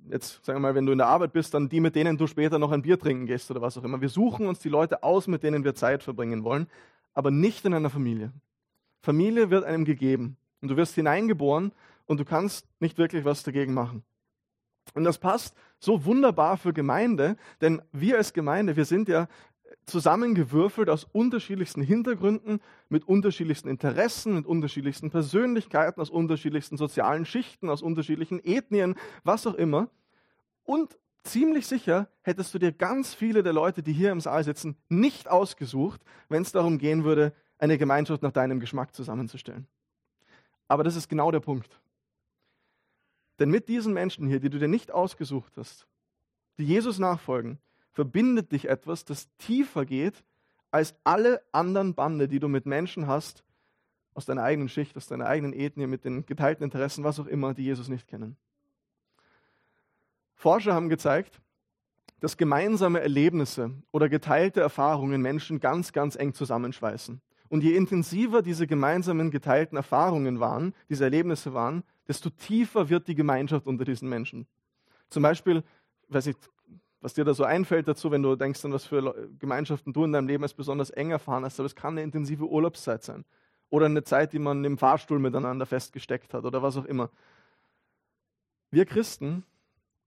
jetzt 0.09 0.43
sagen 0.45 0.57
wir 0.57 0.61
mal, 0.61 0.75
wenn 0.75 0.85
du 0.85 0.91
in 0.91 0.97
der 0.97 1.07
Arbeit 1.07 1.33
bist, 1.33 1.53
dann 1.53 1.69
die, 1.69 1.79
mit 1.79 1.95
denen 1.95 2.17
du 2.17 2.27
später 2.27 2.59
noch 2.59 2.71
ein 2.71 2.81
Bier 2.81 2.99
trinken 2.99 3.25
gehst 3.25 3.49
oder 3.51 3.61
was 3.61 3.77
auch 3.77 3.83
immer. 3.83 4.01
Wir 4.01 4.09
suchen 4.09 4.47
uns 4.47 4.59
die 4.59 4.69
Leute 4.69 5.03
aus, 5.03 5.27
mit 5.27 5.43
denen 5.43 5.63
wir 5.63 5.75
Zeit 5.75 6.03
verbringen 6.03 6.43
wollen, 6.43 6.67
aber 7.13 7.31
nicht 7.31 7.65
in 7.65 7.73
einer 7.73 7.89
Familie. 7.89 8.31
Familie 9.01 9.49
wird 9.49 9.63
einem 9.63 9.85
gegeben 9.85 10.37
und 10.61 10.69
du 10.69 10.77
wirst 10.77 10.95
hineingeboren 10.95 11.71
und 12.05 12.19
du 12.19 12.25
kannst 12.25 12.67
nicht 12.79 12.97
wirklich 12.97 13.25
was 13.25 13.43
dagegen 13.43 13.73
machen. 13.73 14.03
Und 14.93 15.03
das 15.03 15.17
passt 15.17 15.55
so 15.79 16.05
wunderbar 16.05 16.57
für 16.57 16.73
Gemeinde, 16.73 17.37
denn 17.61 17.81
wir 17.91 18.17
als 18.17 18.33
Gemeinde, 18.33 18.75
wir 18.75 18.85
sind 18.85 19.07
ja 19.09 19.27
zusammengewürfelt 19.85 20.89
aus 20.89 21.05
unterschiedlichsten 21.05 21.81
Hintergründen, 21.81 22.59
mit 22.89 23.07
unterschiedlichsten 23.07 23.69
Interessen, 23.69 24.35
mit 24.35 24.45
unterschiedlichsten 24.45 25.09
Persönlichkeiten, 25.09 26.01
aus 26.01 26.09
unterschiedlichsten 26.09 26.77
sozialen 26.77 27.25
Schichten, 27.25 27.69
aus 27.69 27.81
unterschiedlichen 27.81 28.43
Ethnien, 28.43 28.95
was 29.23 29.47
auch 29.47 29.55
immer. 29.55 29.89
Und 30.63 30.97
ziemlich 31.23 31.67
sicher 31.67 32.09
hättest 32.21 32.53
du 32.53 32.59
dir 32.59 32.71
ganz 32.71 33.13
viele 33.13 33.43
der 33.43 33.53
Leute, 33.53 33.83
die 33.83 33.93
hier 33.93 34.11
im 34.11 34.21
Saal 34.21 34.43
sitzen, 34.43 34.77
nicht 34.89 35.29
ausgesucht, 35.29 36.01
wenn 36.29 36.41
es 36.41 36.51
darum 36.51 36.77
gehen 36.77 37.03
würde, 37.03 37.33
eine 37.57 37.77
Gemeinschaft 37.77 38.21
nach 38.21 38.31
deinem 38.31 38.59
Geschmack 38.59 38.93
zusammenzustellen. 38.93 39.67
Aber 40.67 40.83
das 40.83 40.95
ist 40.95 41.07
genau 41.09 41.31
der 41.31 41.39
Punkt. 41.39 41.79
Denn 43.39 43.49
mit 43.49 43.69
diesen 43.69 43.93
Menschen 43.93 44.27
hier, 44.27 44.39
die 44.39 44.49
du 44.49 44.59
dir 44.59 44.67
nicht 44.67 44.91
ausgesucht 44.91 45.53
hast, 45.57 45.87
die 46.57 46.65
Jesus 46.65 46.99
nachfolgen, 46.99 47.59
verbindet 47.97 48.51
dich 48.51 48.69
etwas, 48.69 49.05
das 49.05 49.27
tiefer 49.39 49.83
geht 49.83 50.23
als 50.69 50.93
alle 51.03 51.41
anderen 51.51 51.95
Bande, 51.95 52.27
die 52.27 52.37
du 52.37 52.47
mit 52.47 52.67
Menschen 52.67 53.07
hast, 53.07 53.43
aus 54.13 54.25
deiner 54.25 54.43
eigenen 54.43 54.69
Schicht, 54.69 54.95
aus 54.95 55.07
deiner 55.07 55.25
eigenen 55.25 55.51
Ethnie, 55.51 55.87
mit 55.87 56.05
den 56.05 56.23
geteilten 56.27 56.63
Interessen, 56.63 57.03
was 57.03 57.19
auch 57.19 57.25
immer, 57.25 57.55
die 57.55 57.63
Jesus 57.63 57.89
nicht 57.89 58.07
kennen. 58.07 58.37
Forscher 60.35 60.75
haben 60.75 60.89
gezeigt, 60.89 61.41
dass 62.19 62.37
gemeinsame 62.37 62.99
Erlebnisse 62.99 63.71
oder 63.91 64.09
geteilte 64.09 64.61
Erfahrungen 64.61 65.23
Menschen 65.23 65.59
ganz, 65.59 65.91
ganz 65.91 66.15
eng 66.15 66.35
zusammenschweißen. 66.35 67.19
Und 67.49 67.63
je 67.63 67.75
intensiver 67.75 68.43
diese 68.43 68.67
gemeinsamen 68.67 69.31
geteilten 69.31 69.75
Erfahrungen 69.75 70.39
waren, 70.39 70.75
diese 70.87 71.05
Erlebnisse 71.05 71.55
waren, 71.55 71.83
desto 72.07 72.29
tiefer 72.29 72.89
wird 72.89 73.07
die 73.07 73.15
Gemeinschaft 73.15 73.65
unter 73.65 73.85
diesen 73.85 74.07
Menschen. 74.07 74.45
Zum 75.09 75.23
Beispiel, 75.23 75.63
weiß 76.09 76.27
ich, 76.27 76.35
was 77.07 77.13
dir 77.13 77.23
da 77.23 77.33
so 77.33 77.45
einfällt 77.45 77.87
dazu, 77.87 78.11
wenn 78.11 78.21
du 78.21 78.35
denkst 78.35 78.65
an 78.65 78.73
was 78.73 78.83
für 78.83 79.29
Gemeinschaften 79.39 79.93
du 79.93 80.03
in 80.03 80.11
deinem 80.11 80.27
Leben 80.27 80.43
als 80.43 80.53
besonders 80.53 80.89
eng 80.89 81.11
erfahren 81.11 81.45
hast, 81.45 81.57
aber 81.57 81.65
es 81.65 81.73
kann 81.73 81.93
eine 81.93 82.03
intensive 82.03 82.45
Urlaubszeit 82.45 83.01
sein 83.01 83.23
oder 83.69 83.85
eine 83.85 84.03
Zeit, 84.03 84.33
die 84.33 84.39
man 84.39 84.65
im 84.65 84.77
Fahrstuhl 84.77 85.17
miteinander 85.17 85.65
festgesteckt 85.65 86.33
hat 86.33 86.43
oder 86.43 86.61
was 86.61 86.75
auch 86.75 86.83
immer. 86.83 87.09
Wir 88.71 88.85
Christen, 88.85 89.45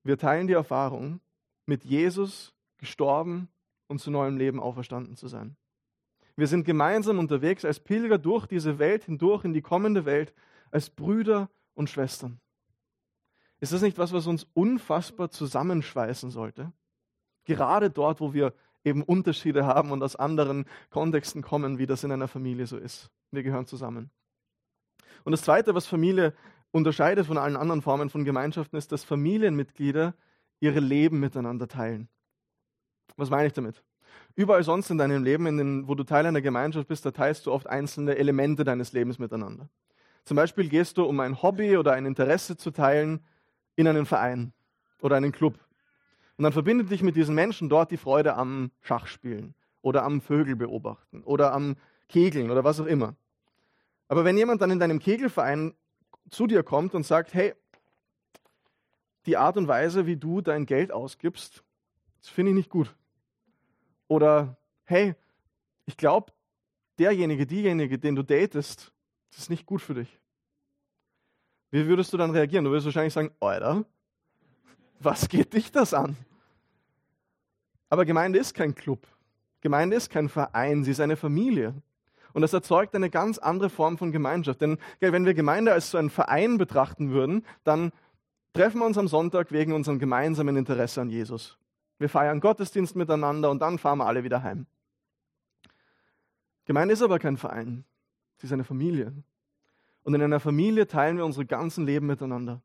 wir 0.04 0.18
teilen 0.18 0.46
die 0.46 0.52
Erfahrung, 0.52 1.20
mit 1.64 1.86
Jesus 1.86 2.52
gestorben 2.76 3.48
und 3.86 3.98
zu 3.98 4.10
neuem 4.10 4.36
Leben 4.36 4.60
auferstanden 4.60 5.16
zu 5.16 5.26
sein. 5.26 5.56
Wir 6.36 6.48
sind 6.48 6.64
gemeinsam 6.64 7.18
unterwegs 7.18 7.64
als 7.64 7.80
Pilger 7.80 8.18
durch 8.18 8.44
diese 8.44 8.78
Welt 8.78 9.04
hindurch 9.04 9.46
in 9.46 9.54
die 9.54 9.62
kommende 9.62 10.04
Welt, 10.04 10.34
als 10.70 10.90
Brüder 10.90 11.48
und 11.72 11.88
Schwestern. 11.88 12.40
Ist 13.58 13.72
das 13.72 13.80
nicht 13.80 13.96
was, 13.96 14.12
was 14.12 14.26
uns 14.26 14.46
unfassbar 14.52 15.30
zusammenschweißen 15.30 16.30
sollte? 16.30 16.74
Gerade 17.50 17.90
dort, 17.90 18.20
wo 18.20 18.32
wir 18.32 18.54
eben 18.84 19.02
Unterschiede 19.02 19.66
haben 19.66 19.90
und 19.90 20.04
aus 20.04 20.14
anderen 20.14 20.66
Kontexten 20.90 21.42
kommen, 21.42 21.78
wie 21.78 21.86
das 21.86 22.04
in 22.04 22.12
einer 22.12 22.28
Familie 22.28 22.68
so 22.68 22.76
ist. 22.76 23.10
Wir 23.32 23.42
gehören 23.42 23.66
zusammen. 23.66 24.08
Und 25.24 25.32
das 25.32 25.42
Zweite, 25.42 25.74
was 25.74 25.88
Familie 25.88 26.32
unterscheidet 26.70 27.26
von 27.26 27.38
allen 27.38 27.56
anderen 27.56 27.82
Formen 27.82 28.08
von 28.08 28.24
Gemeinschaften, 28.24 28.76
ist, 28.76 28.92
dass 28.92 29.02
Familienmitglieder 29.02 30.14
ihre 30.60 30.78
Leben 30.78 31.18
miteinander 31.18 31.66
teilen. 31.66 32.08
Was 33.16 33.30
meine 33.30 33.48
ich 33.48 33.52
damit? 33.52 33.82
Überall 34.36 34.62
sonst 34.62 34.88
in 34.90 34.98
deinem 34.98 35.24
Leben, 35.24 35.46
in 35.46 35.58
den, 35.58 35.88
wo 35.88 35.96
du 35.96 36.04
Teil 36.04 36.24
einer 36.24 36.40
Gemeinschaft 36.40 36.86
bist, 36.86 37.04
da 37.04 37.10
teilst 37.10 37.46
du 37.46 37.52
oft 37.52 37.66
einzelne 37.66 38.16
Elemente 38.16 38.62
deines 38.62 38.92
Lebens 38.92 39.18
miteinander. 39.18 39.68
Zum 40.24 40.36
Beispiel 40.36 40.68
gehst 40.68 40.98
du, 40.98 41.04
um 41.04 41.18
ein 41.18 41.42
Hobby 41.42 41.76
oder 41.76 41.94
ein 41.94 42.06
Interesse 42.06 42.56
zu 42.56 42.70
teilen, 42.70 43.24
in 43.74 43.88
einen 43.88 44.06
Verein 44.06 44.52
oder 45.02 45.16
einen 45.16 45.32
Club. 45.32 45.58
Und 46.40 46.44
dann 46.44 46.54
verbindet 46.54 46.90
dich 46.90 47.02
mit 47.02 47.16
diesen 47.16 47.34
Menschen 47.34 47.68
dort 47.68 47.90
die 47.90 47.98
Freude 47.98 48.34
am 48.34 48.70
Schachspielen 48.80 49.54
oder 49.82 50.04
am 50.04 50.22
Vögel 50.22 50.56
beobachten 50.56 51.22
oder 51.22 51.52
am 51.52 51.76
Kegeln 52.08 52.50
oder 52.50 52.64
was 52.64 52.80
auch 52.80 52.86
immer. 52.86 53.14
Aber 54.08 54.24
wenn 54.24 54.38
jemand 54.38 54.62
dann 54.62 54.70
in 54.70 54.78
deinem 54.78 55.00
Kegelverein 55.00 55.74
zu 56.30 56.46
dir 56.46 56.62
kommt 56.62 56.94
und 56.94 57.04
sagt, 57.04 57.34
hey, 57.34 57.52
die 59.26 59.36
Art 59.36 59.58
und 59.58 59.68
Weise, 59.68 60.06
wie 60.06 60.16
du 60.16 60.40
dein 60.40 60.64
Geld 60.64 60.92
ausgibst, 60.92 61.62
das 62.22 62.30
finde 62.30 62.52
ich 62.52 62.56
nicht 62.56 62.70
gut. 62.70 62.96
Oder, 64.08 64.56
hey, 64.84 65.16
ich 65.84 65.98
glaube, 65.98 66.32
derjenige, 66.98 67.46
diejenige, 67.46 67.98
den 67.98 68.14
du 68.14 68.22
datest, 68.22 68.94
das 69.28 69.40
ist 69.40 69.50
nicht 69.50 69.66
gut 69.66 69.82
für 69.82 69.92
dich. 69.92 70.18
Wie 71.70 71.86
würdest 71.86 72.14
du 72.14 72.16
dann 72.16 72.30
reagieren? 72.30 72.64
Du 72.64 72.70
würdest 72.70 72.86
wahrscheinlich 72.86 73.12
sagen, 73.12 73.30
Alter, 73.40 73.84
was 75.00 75.28
geht 75.28 75.52
dich 75.52 75.70
das 75.70 75.92
an? 75.92 76.16
Aber 77.90 78.06
Gemeinde 78.06 78.38
ist 78.38 78.54
kein 78.54 78.74
Club. 78.74 79.06
Gemeinde 79.60 79.96
ist 79.96 80.08
kein 80.08 80.28
Verein, 80.28 80.84
sie 80.84 80.92
ist 80.92 81.00
eine 81.00 81.16
Familie. 81.16 81.74
Und 82.32 82.42
das 82.42 82.52
erzeugt 82.52 82.94
eine 82.94 83.10
ganz 83.10 83.38
andere 83.38 83.68
Form 83.68 83.98
von 83.98 84.12
Gemeinschaft. 84.12 84.60
Denn 84.62 84.78
wenn 85.00 85.26
wir 85.26 85.34
Gemeinde 85.34 85.72
als 85.72 85.90
so 85.90 85.98
einen 85.98 86.10
Verein 86.10 86.56
betrachten 86.56 87.10
würden, 87.10 87.44
dann 87.64 87.92
treffen 88.52 88.78
wir 88.78 88.86
uns 88.86 88.96
am 88.96 89.08
Sonntag 89.08 89.52
wegen 89.52 89.72
unserem 89.72 89.98
gemeinsamen 89.98 90.56
Interesse 90.56 91.00
an 91.00 91.10
Jesus. 91.10 91.58
Wir 91.98 92.08
feiern 92.08 92.40
Gottesdienst 92.40 92.96
miteinander 92.96 93.50
und 93.50 93.60
dann 93.60 93.78
fahren 93.78 93.98
wir 93.98 94.06
alle 94.06 94.24
wieder 94.24 94.42
heim. 94.42 94.66
Gemeinde 96.64 96.94
ist 96.94 97.02
aber 97.02 97.18
kein 97.18 97.36
Verein. 97.36 97.84
Sie 98.36 98.46
ist 98.46 98.52
eine 98.52 98.64
Familie. 98.64 99.12
Und 100.04 100.14
in 100.14 100.22
einer 100.22 100.40
Familie 100.40 100.86
teilen 100.86 101.16
wir 101.16 101.26
unsere 101.26 101.44
ganzen 101.44 101.84
Leben 101.84 102.06
miteinander. 102.06 102.62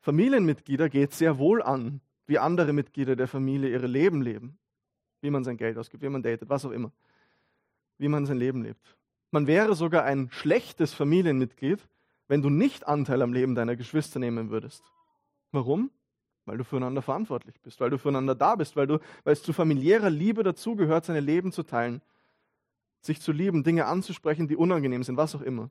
Familienmitglieder 0.00 0.88
geht 0.88 1.12
sehr 1.12 1.38
wohl 1.38 1.62
an, 1.62 2.00
wie 2.28 2.38
andere 2.38 2.72
Mitglieder 2.72 3.16
der 3.16 3.26
Familie 3.26 3.70
ihre 3.70 3.88
Leben 3.88 4.22
leben. 4.22 4.56
Wie 5.20 5.30
man 5.30 5.42
sein 5.42 5.56
Geld 5.56 5.76
ausgibt, 5.76 6.04
wie 6.04 6.08
man 6.08 6.22
datet, 6.22 6.48
was 6.48 6.64
auch 6.64 6.70
immer 6.70 6.92
wie 7.98 8.08
man 8.08 8.24
sein 8.24 8.38
Leben 8.38 8.62
lebt. 8.62 8.96
Man 9.30 9.46
wäre 9.46 9.74
sogar 9.74 10.04
ein 10.04 10.30
schlechtes 10.30 10.94
Familienmitglied, 10.94 11.86
wenn 12.28 12.40
du 12.40 12.48
nicht 12.48 12.86
Anteil 12.86 13.20
am 13.20 13.32
Leben 13.32 13.54
deiner 13.54 13.76
Geschwister 13.76 14.18
nehmen 14.18 14.50
würdest. 14.50 14.82
Warum? 15.52 15.90
Weil 16.46 16.56
du 16.56 16.64
füreinander 16.64 17.02
verantwortlich 17.02 17.60
bist, 17.60 17.80
weil 17.80 17.90
du 17.90 17.98
füreinander 17.98 18.34
da 18.34 18.54
bist, 18.54 18.76
weil, 18.76 18.86
du, 18.86 19.00
weil 19.24 19.34
es 19.34 19.42
zu 19.42 19.52
familiärer 19.52 20.08
Liebe 20.08 20.42
dazugehört, 20.42 21.04
seine 21.04 21.20
Leben 21.20 21.52
zu 21.52 21.62
teilen, 21.62 22.00
sich 23.00 23.20
zu 23.20 23.32
lieben, 23.32 23.64
Dinge 23.64 23.86
anzusprechen, 23.86 24.48
die 24.48 24.56
unangenehm 24.56 25.02
sind, 25.02 25.16
was 25.16 25.34
auch 25.34 25.42
immer. 25.42 25.70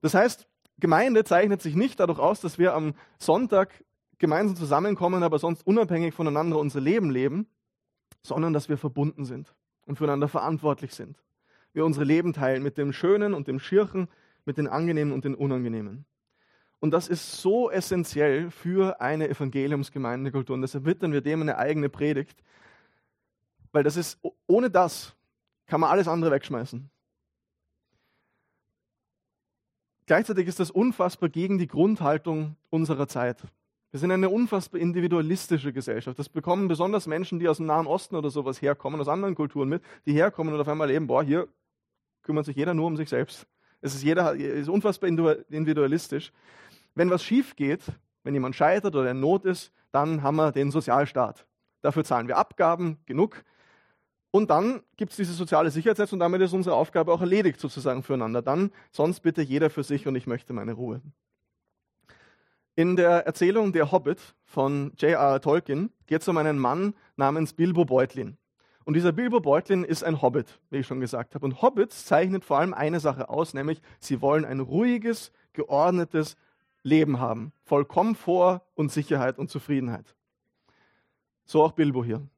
Das 0.00 0.14
heißt, 0.14 0.48
Gemeinde 0.78 1.24
zeichnet 1.24 1.62
sich 1.62 1.74
nicht 1.74 2.00
dadurch 2.00 2.18
aus, 2.18 2.40
dass 2.40 2.58
wir 2.58 2.74
am 2.74 2.94
Sonntag 3.18 3.84
gemeinsam 4.18 4.56
zusammenkommen, 4.56 5.22
aber 5.22 5.38
sonst 5.38 5.66
unabhängig 5.66 6.14
voneinander 6.14 6.58
unser 6.58 6.80
Leben 6.80 7.10
leben, 7.10 7.46
sondern 8.22 8.52
dass 8.52 8.68
wir 8.68 8.78
verbunden 8.78 9.24
sind 9.24 9.54
und 9.84 9.96
füreinander 9.96 10.28
verantwortlich 10.28 10.94
sind. 10.94 11.22
Wir 11.72 11.84
unsere 11.84 12.04
Leben 12.04 12.32
teilen 12.32 12.62
mit 12.62 12.78
dem 12.78 12.92
Schönen 12.92 13.34
und 13.34 13.48
dem 13.48 13.58
Schirchen, 13.58 14.08
mit 14.44 14.58
den 14.58 14.68
Angenehmen 14.68 15.12
und 15.12 15.24
den 15.24 15.34
Unangenehmen. 15.34 16.06
Und 16.80 16.90
das 16.92 17.08
ist 17.08 17.40
so 17.40 17.70
essentiell 17.70 18.50
für 18.50 19.00
eine 19.00 19.28
Evangeliumsgemeindekultur. 19.28 20.54
Und 20.54 20.62
deshalb 20.62 20.84
widmen 20.84 21.12
wir 21.12 21.20
dem 21.20 21.42
eine 21.42 21.58
eigene 21.58 21.88
Predigt. 21.88 22.42
Weil 23.72 23.82
das 23.82 23.96
ist, 23.96 24.18
ohne 24.46 24.70
das 24.70 25.14
kann 25.66 25.80
man 25.80 25.90
alles 25.90 26.06
andere 26.06 26.30
wegschmeißen. 26.30 26.88
Gleichzeitig 30.06 30.46
ist 30.46 30.60
das 30.60 30.70
unfassbar 30.70 31.28
gegen 31.28 31.58
die 31.58 31.66
Grundhaltung 31.66 32.56
unserer 32.70 33.08
Zeit. 33.08 33.42
Wir 33.92 34.00
sind 34.00 34.10
eine 34.10 34.28
unfassbar 34.28 34.80
individualistische 34.80 35.72
Gesellschaft. 35.72 36.18
Das 36.18 36.28
bekommen 36.28 36.68
besonders 36.68 37.06
Menschen, 37.06 37.38
die 37.38 37.48
aus 37.48 37.58
dem 37.58 37.66
Nahen 37.66 37.86
Osten 37.86 38.16
oder 38.16 38.30
sowas 38.30 38.60
herkommen, 38.60 39.00
aus 39.00 39.08
anderen 39.08 39.34
Kulturen 39.34 39.68
mit, 39.68 39.82
die 40.06 40.12
herkommen 40.12 40.52
und 40.52 40.60
auf 40.60 40.68
einmal 40.68 40.88
leben, 40.88 41.06
boah, 41.06 41.22
hier 41.22 41.48
kümmert 42.22 42.44
sich 42.44 42.56
jeder 42.56 42.74
nur 42.74 42.86
um 42.86 42.96
sich 42.96 43.08
selbst. 43.08 43.46
Es 43.80 43.94
ist 43.94 44.02
jeder 44.02 44.34
ist 44.34 44.68
unfassbar 44.68 45.08
individualistisch. 45.08 46.32
Wenn 46.94 47.10
was 47.10 47.22
schief 47.22 47.54
geht, 47.54 47.82
wenn 48.24 48.34
jemand 48.34 48.56
scheitert 48.56 48.96
oder 48.96 49.10
in 49.10 49.20
Not 49.20 49.44
ist, 49.44 49.72
dann 49.92 50.22
haben 50.22 50.36
wir 50.36 50.50
den 50.50 50.70
Sozialstaat. 50.70 51.46
Dafür 51.82 52.04
zahlen 52.04 52.26
wir 52.26 52.36
Abgaben, 52.36 52.98
genug. 53.06 53.44
Und 54.32 54.50
dann 54.50 54.82
gibt 54.96 55.12
es 55.12 55.16
diese 55.16 55.32
soziale 55.32 55.70
Sicherheitsnetz 55.70 56.12
und 56.12 56.18
damit 56.18 56.40
ist 56.42 56.52
unsere 56.52 56.74
Aufgabe 56.74 57.12
auch 57.12 57.20
erledigt 57.20 57.60
sozusagen 57.60 58.02
füreinander. 58.02 58.42
Dann 58.42 58.72
sonst 58.90 59.20
bitte 59.20 59.40
jeder 59.40 59.70
für 59.70 59.84
sich 59.84 60.06
und 60.06 60.16
ich 60.16 60.26
möchte 60.26 60.52
meine 60.52 60.72
Ruhe. 60.72 61.00
In 62.78 62.94
der 62.94 63.24
Erzählung 63.24 63.72
Der 63.72 63.90
Hobbit 63.90 64.20
von 64.44 64.92
J.R.R. 64.98 65.40
Tolkien 65.40 65.90
geht 66.06 66.20
es 66.20 66.28
um 66.28 66.36
einen 66.36 66.58
Mann 66.58 66.92
namens 67.16 67.54
Bilbo 67.54 67.86
Beutlin. 67.86 68.36
Und 68.84 68.92
dieser 68.92 69.12
Bilbo 69.12 69.40
Beutlin 69.40 69.82
ist 69.82 70.04
ein 70.04 70.20
Hobbit, 70.20 70.60
wie 70.68 70.80
ich 70.80 70.86
schon 70.86 71.00
gesagt 71.00 71.34
habe. 71.34 71.46
Und 71.46 71.62
Hobbits 71.62 72.04
zeichnet 72.04 72.44
vor 72.44 72.58
allem 72.58 72.74
eine 72.74 73.00
Sache 73.00 73.30
aus, 73.30 73.54
nämlich 73.54 73.80
sie 73.98 74.20
wollen 74.20 74.44
ein 74.44 74.60
ruhiges, 74.60 75.32
geordnetes 75.54 76.36
Leben 76.82 77.18
haben, 77.18 77.54
voll 77.64 77.86
Komfort 77.86 78.60
und 78.74 78.92
Sicherheit 78.92 79.38
und 79.38 79.50
Zufriedenheit. 79.50 80.14
So 81.46 81.62
auch 81.62 81.72
Bilbo 81.72 82.04
hier. 82.04 82.28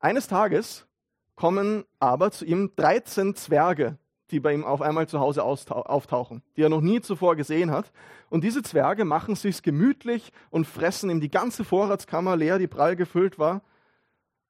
Eines 0.00 0.26
Tages 0.26 0.88
kommen 1.36 1.84
aber 2.00 2.32
zu 2.32 2.44
ihm 2.44 2.72
13 2.74 3.36
Zwerge 3.36 3.96
die 4.30 4.40
bei 4.40 4.52
ihm 4.52 4.64
auf 4.64 4.82
einmal 4.82 5.08
zu 5.08 5.20
Hause 5.20 5.42
auftauchen, 5.42 6.42
die 6.56 6.62
er 6.62 6.68
noch 6.68 6.80
nie 6.80 7.00
zuvor 7.00 7.36
gesehen 7.36 7.70
hat. 7.70 7.90
Und 8.28 8.44
diese 8.44 8.62
Zwerge 8.62 9.04
machen 9.04 9.34
sich's 9.34 9.62
gemütlich 9.62 10.32
und 10.50 10.66
fressen 10.66 11.10
ihm 11.10 11.20
die 11.20 11.30
ganze 11.30 11.64
Vorratskammer 11.64 12.36
leer, 12.36 12.58
die 12.58 12.66
prall 12.66 12.96
gefüllt 12.96 13.38
war. 13.38 13.62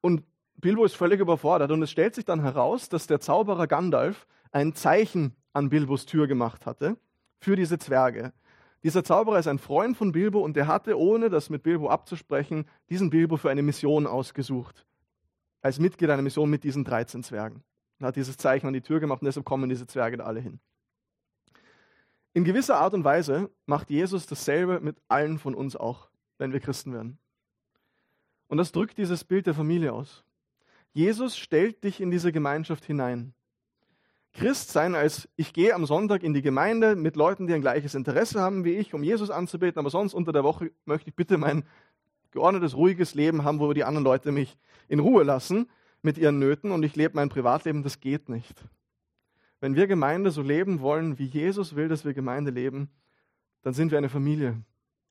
Und 0.01 0.23
Bilbo 0.57 0.83
ist 0.83 0.95
völlig 0.95 1.19
überfordert. 1.19 1.71
Und 1.71 1.81
es 1.81 1.91
stellt 1.91 2.15
sich 2.15 2.25
dann 2.25 2.41
heraus, 2.41 2.89
dass 2.89 3.07
der 3.07 3.19
Zauberer 3.19 3.67
Gandalf 3.67 4.27
ein 4.51 4.73
Zeichen 4.73 5.35
an 5.53 5.69
Bilbos 5.69 6.05
Tür 6.05 6.27
gemacht 6.27 6.65
hatte 6.65 6.97
für 7.39 7.55
diese 7.55 7.79
Zwerge. 7.79 8.33
Dieser 8.83 9.03
Zauberer 9.03 9.39
ist 9.39 9.47
ein 9.47 9.59
Freund 9.59 9.97
von 9.97 10.11
Bilbo 10.11 10.39
und 10.39 10.55
der 10.55 10.67
hatte, 10.67 10.97
ohne 10.97 11.29
das 11.29 11.49
mit 11.49 11.63
Bilbo 11.63 11.89
abzusprechen, 11.89 12.65
diesen 12.89 13.09
Bilbo 13.09 13.37
für 13.37 13.49
eine 13.49 13.61
Mission 13.61 14.07
ausgesucht. 14.07 14.85
Als 15.61 15.79
Mitglied 15.79 16.09
einer 16.09 16.21
Mission 16.21 16.49
mit 16.49 16.63
diesen 16.63 16.85
13 16.85 17.23
Zwergen 17.23 17.63
und 17.99 18.05
hat 18.05 18.15
dieses 18.15 18.37
Zeichen 18.37 18.67
an 18.67 18.73
die 18.73 18.81
Tür 18.81 18.99
gemacht 18.99 19.21
und 19.21 19.25
deshalb 19.25 19.45
kommen 19.45 19.69
diese 19.69 19.87
Zwerge 19.87 20.17
da 20.17 20.25
alle 20.25 20.39
hin. 20.39 20.59
In 22.33 22.43
gewisser 22.43 22.79
Art 22.79 22.93
und 22.93 23.03
Weise 23.03 23.49
macht 23.65 23.89
Jesus 23.89 24.25
dasselbe 24.25 24.79
mit 24.79 24.97
allen 25.07 25.39
von 25.39 25.55
uns 25.55 25.75
auch, 25.75 26.09
wenn 26.37 26.53
wir 26.53 26.59
Christen 26.59 26.93
werden. 26.93 27.17
Und 28.47 28.57
das 28.57 28.71
drückt 28.71 28.97
dieses 28.97 29.23
Bild 29.23 29.47
der 29.47 29.53
Familie 29.53 29.93
aus. 29.93 30.23
Jesus 30.93 31.37
stellt 31.37 31.83
dich 31.83 32.01
in 32.01 32.11
diese 32.11 32.31
Gemeinschaft 32.31 32.85
hinein. 32.85 33.33
Christ 34.33 34.71
sein 34.71 34.95
als 34.95 35.27
ich 35.35 35.53
gehe 35.53 35.73
am 35.73 35.85
Sonntag 35.85 36.23
in 36.23 36.33
die 36.33 36.41
Gemeinde 36.41 36.95
mit 36.95 37.15
Leuten, 37.15 37.47
die 37.47 37.53
ein 37.53 37.61
gleiches 37.61 37.95
Interesse 37.95 38.39
haben 38.39 38.63
wie 38.63 38.73
ich, 38.73 38.93
um 38.93 39.03
Jesus 39.03 39.31
anzubeten, 39.31 39.79
aber 39.79 39.89
sonst 39.89 40.13
unter 40.13 40.31
der 40.31 40.43
Woche 40.43 40.71
möchte 40.85 41.09
ich 41.09 41.15
bitte 41.15 41.37
mein 41.37 41.63
geordnetes, 42.31 42.75
ruhiges 42.75 43.15
Leben 43.15 43.43
haben, 43.43 43.59
wo 43.59 43.73
die 43.73 43.83
anderen 43.83 44.05
Leute 44.05 44.31
mich 44.31 44.57
in 44.87 44.99
Ruhe 44.99 45.23
lassen 45.23 45.67
mit 46.01 46.17
ihren 46.17 46.39
Nöten 46.39 46.71
und 46.71 46.83
ich 46.83 46.95
lebe 46.95 47.15
mein 47.15 47.29
Privatleben, 47.29 47.83
das 47.83 47.99
geht 47.99 48.29
nicht. 48.29 48.55
Wenn 49.59 49.75
wir 49.75 49.87
Gemeinde 49.87 50.31
so 50.31 50.41
leben 50.41 50.79
wollen, 50.79 51.19
wie 51.19 51.25
Jesus 51.25 51.75
will, 51.75 51.87
dass 51.87 52.05
wir 52.05 52.13
Gemeinde 52.13 52.51
leben, 52.51 52.89
dann 53.61 53.73
sind 53.73 53.91
wir 53.91 53.97
eine 53.97 54.09
Familie, 54.09 54.61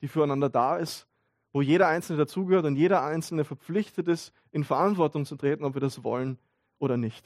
die 0.01 0.09
füreinander 0.09 0.49
da 0.49 0.77
ist, 0.77 1.07
wo 1.53 1.61
jeder 1.61 1.89
Einzelne 1.89 2.19
dazugehört 2.19 2.65
und 2.65 2.77
jeder 2.77 3.05
Einzelne 3.05 3.45
verpflichtet 3.45 4.09
ist, 4.09 4.33
in 4.51 4.65
Verantwortung 4.65 5.27
zu 5.27 5.37
treten, 5.37 5.65
ob 5.65 5.75
wir 5.75 5.81
das 5.81 6.03
wollen 6.03 6.39
oder 6.79 6.97
nicht. 6.97 7.25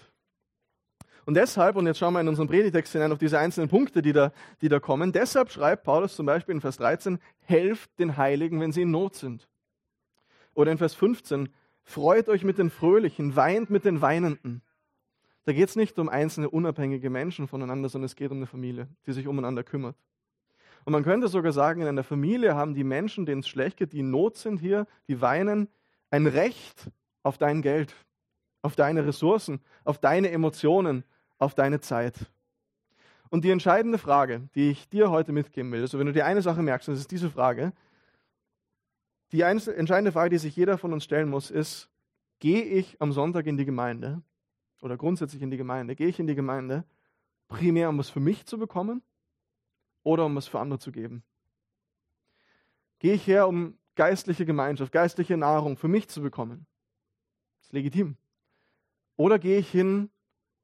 Und 1.25 1.35
deshalb, 1.35 1.77
und 1.77 1.87
jetzt 1.87 1.99
schauen 1.99 2.15
wir 2.15 2.21
in 2.21 2.29
unseren 2.29 2.49
Predigtext 2.49 2.93
hinein 2.93 3.13
auf 3.13 3.19
diese 3.19 3.39
einzelnen 3.39 3.69
Punkte, 3.69 4.03
die 4.03 4.13
da, 4.13 4.33
die 4.61 4.69
da 4.69 4.81
kommen, 4.81 5.13
deshalb 5.13 5.51
schreibt 5.51 5.85
Paulus 5.85 6.17
zum 6.17 6.27
Beispiel 6.27 6.55
in 6.55 6.61
Vers 6.61 6.79
13, 6.79 7.21
helft 7.43 7.97
den 8.01 8.17
Heiligen, 8.17 8.61
wenn 8.61 8.73
sie 8.73 8.83
in 8.83 8.91
Not 8.91 9.15
sind. 9.15 9.49
Oder 10.55 10.73
in 10.73 10.79
Vers 10.79 10.95
15, 10.95 11.49
Freut 11.85 12.29
euch 12.29 12.45
mit 12.45 12.59
den 12.59 12.71
Fröhlichen, 12.71 13.37
weint 13.37 13.71
mit 13.71 13.85
den 13.85 14.01
Weinenden. 14.01 14.63
Da 15.45 15.53
geht 15.53 15.69
es 15.69 15.77
nicht 15.77 15.99
um 15.99 16.09
einzelne 16.09 16.49
unabhängige 16.49 17.11
Menschen 17.11 17.49
voneinander, 17.49 17.89
sondern 17.89 18.07
es 18.07 18.17
geht 18.17 18.31
um 18.31 18.37
eine 18.37 18.47
Familie, 18.47 18.89
die 19.07 19.13
sich 19.13 19.27
umeinander 19.27 19.65
kümmert. 19.65 19.97
Und 20.85 20.93
man 20.93 21.05
könnte 21.05 21.29
sogar 21.29 21.53
sagen, 21.53 21.81
in 21.81 21.89
einer 21.89 22.05
Familie 22.05 22.55
haben 22.55 22.75
die 22.75 22.85
Menschen, 22.85 23.27
denen 23.27 23.41
es 23.41 23.49
schlecht 23.49 23.77
geht, 23.77 23.93
die 23.93 24.01
in 24.01 24.11
Not 24.11 24.37
sind 24.37 24.61
hier, 24.61 24.87
die 25.09 25.21
weinen, 25.21 25.69
ein 26.11 26.27
Recht 26.27 26.91
auf 27.23 27.39
dein 27.39 27.63
Geld, 27.63 27.95
auf 28.63 28.77
deine 28.77 29.07
Ressourcen, 29.07 29.61
auf 29.85 29.99
deine 29.99 30.31
Emotionen, 30.31 31.05
auf 31.39 31.55
deine 31.55 31.81
Zeit. 31.81 32.15
Und 33.31 33.45
die 33.45 33.51
entscheidende 33.51 33.99
Frage, 33.99 34.49
die 34.55 34.71
ich 34.71 34.89
dir 34.89 35.11
heute 35.11 35.33
mitgeben 35.33 35.73
will, 35.73 35.81
also 35.81 35.99
wenn 35.99 36.07
du 36.07 36.13
dir 36.13 36.27
eine 36.27 36.43
Sache 36.43 36.63
merkst, 36.63 36.89
das 36.89 36.99
ist 36.99 37.11
diese 37.11 37.31
Frage, 37.31 37.73
die 39.33 39.41
entscheidende 39.41 40.13
Frage, 40.13 40.31
die 40.31 40.39
sich 40.39 40.55
jeder 40.55 40.79
von 40.79 40.93
uns 40.93 41.05
stellen 41.05 41.29
muss, 41.29 41.51
ist, 41.51 41.89
gehe 42.39 42.63
ich 42.63 43.01
am 43.01 43.13
Sonntag 43.13 43.47
in 43.47 43.57
die 43.57 43.65
Gemeinde 43.65 44.23
oder 44.83 44.97
grundsätzlich 44.97 45.43
in 45.43 45.51
die 45.51 45.57
Gemeinde, 45.57 45.97
gehe 45.97 46.09
ich 46.09 46.21
in 46.21 46.27
die 46.27 46.35
Gemeinde 46.35 46.85
primär, 47.49 47.89
um 47.89 47.99
was 47.99 48.11
für 48.11 48.21
mich 48.21 48.47
zu 48.47 48.59
bekommen 48.59 49.03
oder 50.03 50.27
um 50.27 50.37
was 50.37 50.49
für 50.49 50.61
andere 50.61 50.79
zu 50.79 50.93
geben? 50.93 51.23
Gehe 52.99 53.15
ich 53.15 53.27
her, 53.27 53.49
um 53.49 53.79
geistliche 53.95 54.45
Gemeinschaft, 54.45 54.93
geistliche 54.93 55.37
Nahrung 55.37 55.77
für 55.77 55.89
mich 55.89 56.09
zu 56.09 56.21
bekommen? 56.21 56.67
Das 57.59 57.69
ist 57.69 57.73
legitim. 57.73 58.17
Oder 59.17 59.39
gehe 59.39 59.59
ich 59.59 59.71
hin, 59.71 60.11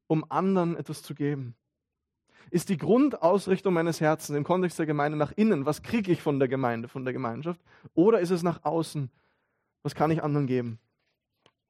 um 0.07 0.31
anderen 0.31 0.77
etwas 0.77 1.03
zu 1.03 1.15
geben? 1.15 1.55
Ist 2.51 2.69
die 2.69 2.77
Grundausrichtung 2.77 3.75
meines 3.75 4.01
Herzens 4.01 4.37
im 4.37 4.45
Kontext 4.45 4.79
der 4.79 4.87
Gemeinde 4.87 5.19
nach 5.19 5.33
innen, 5.37 5.67
was 5.67 5.83
kriege 5.83 6.13
ich 6.13 6.23
von 6.23 6.39
der 6.39 6.49
Gemeinde, 6.49 6.89
von 6.89 7.05
der 7.05 7.13
Gemeinschaft? 7.13 7.61
Oder 7.95 8.21
ist 8.21 8.31
es 8.31 8.43
nach 8.43 8.65
außen, 8.65 9.11
was 9.83 9.95
kann 9.95 10.11
ich 10.11 10.23
anderen 10.23 10.47
geben? 10.47 10.79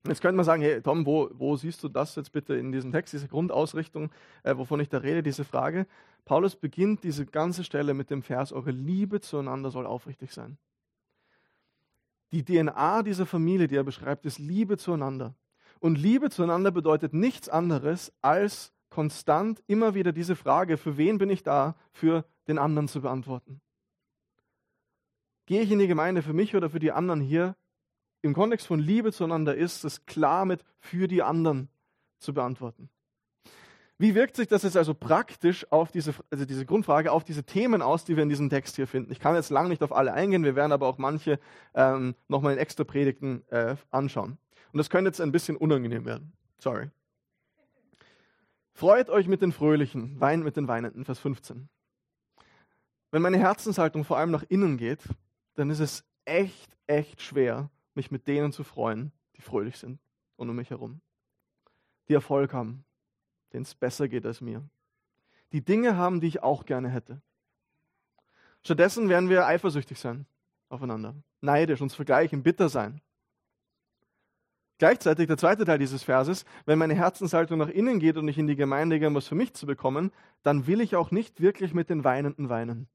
Jetzt 0.07 0.23
könnte 0.23 0.37
man 0.37 0.45
sagen, 0.45 0.63
hey 0.63 0.81
Tom, 0.81 1.05
wo, 1.05 1.29
wo 1.33 1.57
siehst 1.57 1.83
du 1.83 1.89
das 1.89 2.15
jetzt 2.15 2.33
bitte 2.33 2.55
in 2.55 2.73
diesem 2.73 2.93
Text, 2.93 3.13
diese 3.13 3.29
Grundausrichtung, 3.29 4.11
äh, 4.43 4.57
wovon 4.57 4.81
ich 4.81 4.89
da 4.89 4.99
rede, 4.99 5.23
diese 5.23 5.45
Frage? 5.45 5.87
Paulus 6.25 6.57
beginnt 6.57 7.05
diese 7.05 7.27
ganze 7.27 7.65
Stelle 7.65 7.95
mit 7.95 8.11
dem 8.11 8.23
Vers, 8.23 8.53
eure 8.53 8.71
Liebe 8.71 9.21
zueinander 9.21 9.71
soll 9.71 9.87
aufrichtig 9.87 10.33
sein. 10.33 10.57
Die 12.33 12.45
DNA 12.45 13.03
dieser 13.03 13.27
Familie, 13.27 13.69
die 13.69 13.77
er 13.77 13.85
beschreibt, 13.85 14.27
ist 14.27 14.39
Liebe 14.39 14.77
zueinander. 14.77 15.35
Und 15.81 15.97
Liebe 15.97 16.31
zueinander 16.31 16.71
bedeutet 16.71 17.15
nichts 17.15 17.49
anderes, 17.49 18.13
als 18.21 18.73
konstant 18.99 19.63
immer 19.69 19.95
wieder 19.95 20.11
diese 20.11 20.35
Frage, 20.35 20.77
für 20.77 20.97
wen 20.97 21.19
bin 21.19 21.31
ich 21.31 21.45
da, 21.45 21.77
für 21.93 22.25
den 22.49 22.59
anderen 22.59 22.89
zu 22.89 23.01
beantworten. 23.01 23.61
Gehe 25.47 25.63
ich 25.63 25.71
in 25.71 25.79
die 25.79 25.87
Gemeinde 25.87 26.21
für 26.21 26.33
mich 26.33 26.57
oder 26.57 26.69
für 26.69 26.81
die 26.81 26.91
anderen 26.91 27.21
hier? 27.21 27.55
Im 28.23 28.35
Kontext 28.35 28.67
von 28.67 28.81
Liebe 28.81 29.13
zueinander 29.13 29.55
ist 29.55 29.85
es 29.85 30.05
klar 30.05 30.45
mit 30.47 30.65
für 30.81 31.07
die 31.07 31.23
anderen 31.23 31.69
zu 32.19 32.35
beantworten. 32.35 32.91
Wie 33.99 34.17
wirkt 34.17 34.35
sich 34.35 34.49
das 34.49 34.65
jetzt 34.65 34.77
also 34.77 34.95
praktisch 34.95 35.71
auf 35.71 35.93
diese, 35.93 36.13
also 36.33 36.45
diese 36.45 36.67
Grundfrage, 36.67 37.13
auf 37.13 37.23
diese 37.23 37.45
Themen 37.45 37.83
aus, 37.83 38.05
die 38.05 38.17
wir 38.17 38.25
in 38.25 38.29
diesem 38.29 38.51
Text 38.51 38.75
hier 38.75 38.89
finden? 38.89 39.13
Ich 39.13 39.21
kann 39.21 39.37
jetzt 39.37 39.51
lang 39.51 39.69
nicht 39.69 39.85
auf 39.85 39.93
alle 39.93 40.13
eingehen, 40.13 40.43
wir 40.43 40.57
werden 40.57 40.73
aber 40.73 40.89
auch 40.89 40.99
manche 40.99 41.39
ähm, 41.73 42.17
nochmal 42.27 42.55
in 42.55 42.59
extra 42.59 42.83
Predigten 42.83 43.45
äh, 43.51 43.77
anschauen. 43.93 44.39
Und 44.73 44.79
das 44.79 44.91
könnte 44.91 45.11
jetzt 45.11 45.21
ein 45.21 45.31
bisschen 45.31 45.57
unangenehm 45.57 46.05
werden. 46.05 46.33
Sorry. 46.59 46.91
Freut 48.79 49.11
euch 49.11 49.27
mit 49.27 49.43
den 49.43 49.51
Fröhlichen, 49.51 50.21
weint 50.21 50.45
mit 50.45 50.57
den 50.57 50.69
Weinenden, 50.69 51.05
Vers 51.05 51.19
15. 51.19 51.69
Wenn 53.11 53.23
meine 53.23 53.37
Herzenshaltung 53.37 54.05
vor 54.05 54.19
allem 54.19 54.31
nach 54.31 54.45
innen 54.49 54.77
geht, 54.77 55.03
dann 55.55 55.69
ist 55.69 55.81
es 55.81 56.05
echt, 56.25 56.77
echt 56.87 57.21
schwer, 57.21 57.71
mich 57.95 58.13
mit 58.13 58.29
denen 58.29 58.53
zu 58.53 58.63
freuen, 58.63 59.11
die 59.37 59.41
fröhlich 59.41 59.79
sind 59.79 59.99
und 60.37 60.49
um 60.49 60.55
mich 60.55 60.71
herum. 60.71 61.01
Die 62.07 62.15
Erfolg 62.15 62.53
haben, 62.53 62.85
denen 63.53 63.65
es 63.65 63.75
besser 63.75 64.07
geht 64.07 64.25
als 64.25 64.41
mir. 64.41 64.63
Die 65.51 65.65
Dinge 65.65 65.97
haben, 65.97 66.21
die 66.21 66.29
ich 66.29 66.45
auch 66.45 66.65
gerne 66.65 66.89
hätte. 66.89 67.21
Stattdessen 68.63 69.09
werden 69.09 69.29
wir 69.29 69.45
eifersüchtig 69.45 69.99
sein 69.99 70.25
aufeinander, 70.69 71.17
neidisch, 71.41 71.81
uns 71.81 71.97
vergleichen, 71.97 72.45
bitter 72.45 72.69
sein. 72.69 73.01
Gleichzeitig 74.79 75.27
der 75.27 75.37
zweite 75.37 75.65
Teil 75.65 75.79
dieses 75.79 76.05
Verses, 76.05 76.45
wenn 76.65 76.79
meine 76.79 76.95
Herzenshaltung 76.95 77.59
nach 77.59 77.69
innen 77.69 77.99
geht 77.99 78.17
und 78.17 78.29
ich 78.29 78.39
in 78.39 78.47
die 78.47 78.55
Gemeinde 78.55 78.99
gehe, 79.01 79.09
um 79.09 79.15
was 79.17 79.27
für 79.27 79.35
mich 79.35 79.53
zu 79.55 79.67
bekommen, 79.67 80.13
dann 80.45 80.69
will 80.69 80.81
ich 80.81 80.95
auch 80.95 81.11
nicht 81.11 81.41
wirklich 81.41 81.75
mit 81.75 81.91
den 81.91 82.05
Weinenden 82.05 82.49
weinen. 82.49 82.89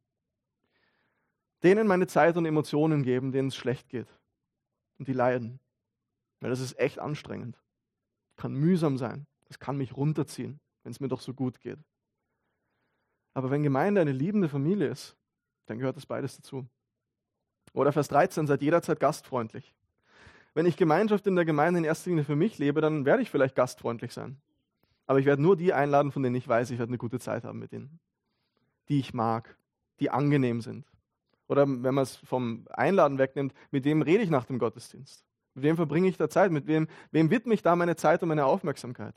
Denen 1.62 1.88
meine 1.88 2.08
Zeit 2.08 2.38
und 2.38 2.46
Emotionen 2.46 3.04
geben, 3.04 3.34
denen 3.34 3.50
es 3.50 3.56
schlecht 3.56 3.90
geht. 3.90 4.08
Und 4.98 5.10
die 5.10 5.14
leiden. 5.14 5.60
Weil 6.40 6.50
das 6.50 6.62
ist 6.62 6.80
echt 6.80 7.00
anstrengend. 7.00 7.62
Kann 8.38 8.54
mühsam 8.54 8.98
sein. 8.98 9.28
Das 9.48 9.60
kann 9.60 9.78
mich 9.78 9.96
runterziehen, 9.96 10.62
wenn 10.84 10.92
es 10.92 11.02
mir 11.02 11.10
doch 11.10 11.22
so 11.22 11.34
gut 11.34 11.60
geht. 11.60 11.80
Aber 13.34 13.52
wenn 13.52 13.64
Gemeinde 13.64 14.00
eine 14.00 14.12
liebende 14.12 14.48
Familie 14.48 14.88
ist, 14.88 15.18
dann 15.66 15.80
gehört 15.80 15.98
das 15.98 16.06
beides 16.06 16.38
dazu. 16.38 16.66
Oder 17.74 17.92
Vers 17.92 18.08
13, 18.08 18.48
seid 18.48 18.62
jederzeit 18.62 19.00
gastfreundlich. 19.00 19.74
Wenn 20.54 20.66
ich 20.66 20.78
Gemeinschaft 20.78 21.26
in 21.26 21.36
der 21.36 21.46
Gemeinde 21.46 21.80
in 21.80 21.84
erster 21.84 22.10
Linie 22.10 22.24
für 22.24 22.36
mich 22.36 22.58
lebe, 22.60 22.82
dann 22.82 23.06
werde 23.06 23.24
ich 23.24 23.32
vielleicht 23.32 23.56
gastfreundlich 23.56 24.14
sein. 24.14 24.38
Aber 25.06 25.20
ich 25.20 25.26
werde 25.26 25.42
nur 25.42 25.58
die 25.58 25.74
einladen, 25.74 26.12
von 26.12 26.24
denen 26.24 26.36
ich 26.36 26.48
weiß, 26.48 26.70
ich 26.72 26.80
werde 26.80 26.92
eine 26.92 26.98
gute 26.98 27.20
Zeit 27.20 27.44
haben 27.44 27.60
mit 27.60 27.74
ihnen. 27.74 28.00
Die 28.90 29.00
ich 29.00 29.14
mag, 29.14 29.58
die 30.00 30.10
angenehm 30.10 30.62
sind. 30.62 30.86
Oder 31.48 31.68
wenn 31.68 31.94
man 31.94 32.04
es 32.04 32.16
vom 32.16 32.68
Einladen 32.70 33.18
wegnimmt, 33.18 33.54
mit 33.72 33.84
wem 33.84 34.02
rede 34.02 34.24
ich 34.24 34.30
nach 34.30 34.46
dem 34.46 34.60
Gottesdienst? 34.60 35.26
Mit 35.56 35.64
wem 35.64 35.76
verbringe 35.76 36.08
ich 36.08 36.18
da 36.18 36.30
Zeit? 36.30 36.52
Mit 36.52 36.68
wem, 36.68 36.88
wem 37.12 37.30
widme 37.30 37.54
ich 37.54 37.62
da 37.62 37.76
meine 37.76 37.96
Zeit 37.96 38.22
und 38.24 38.30
meine 38.30 38.46
Aufmerksamkeit? 38.46 39.16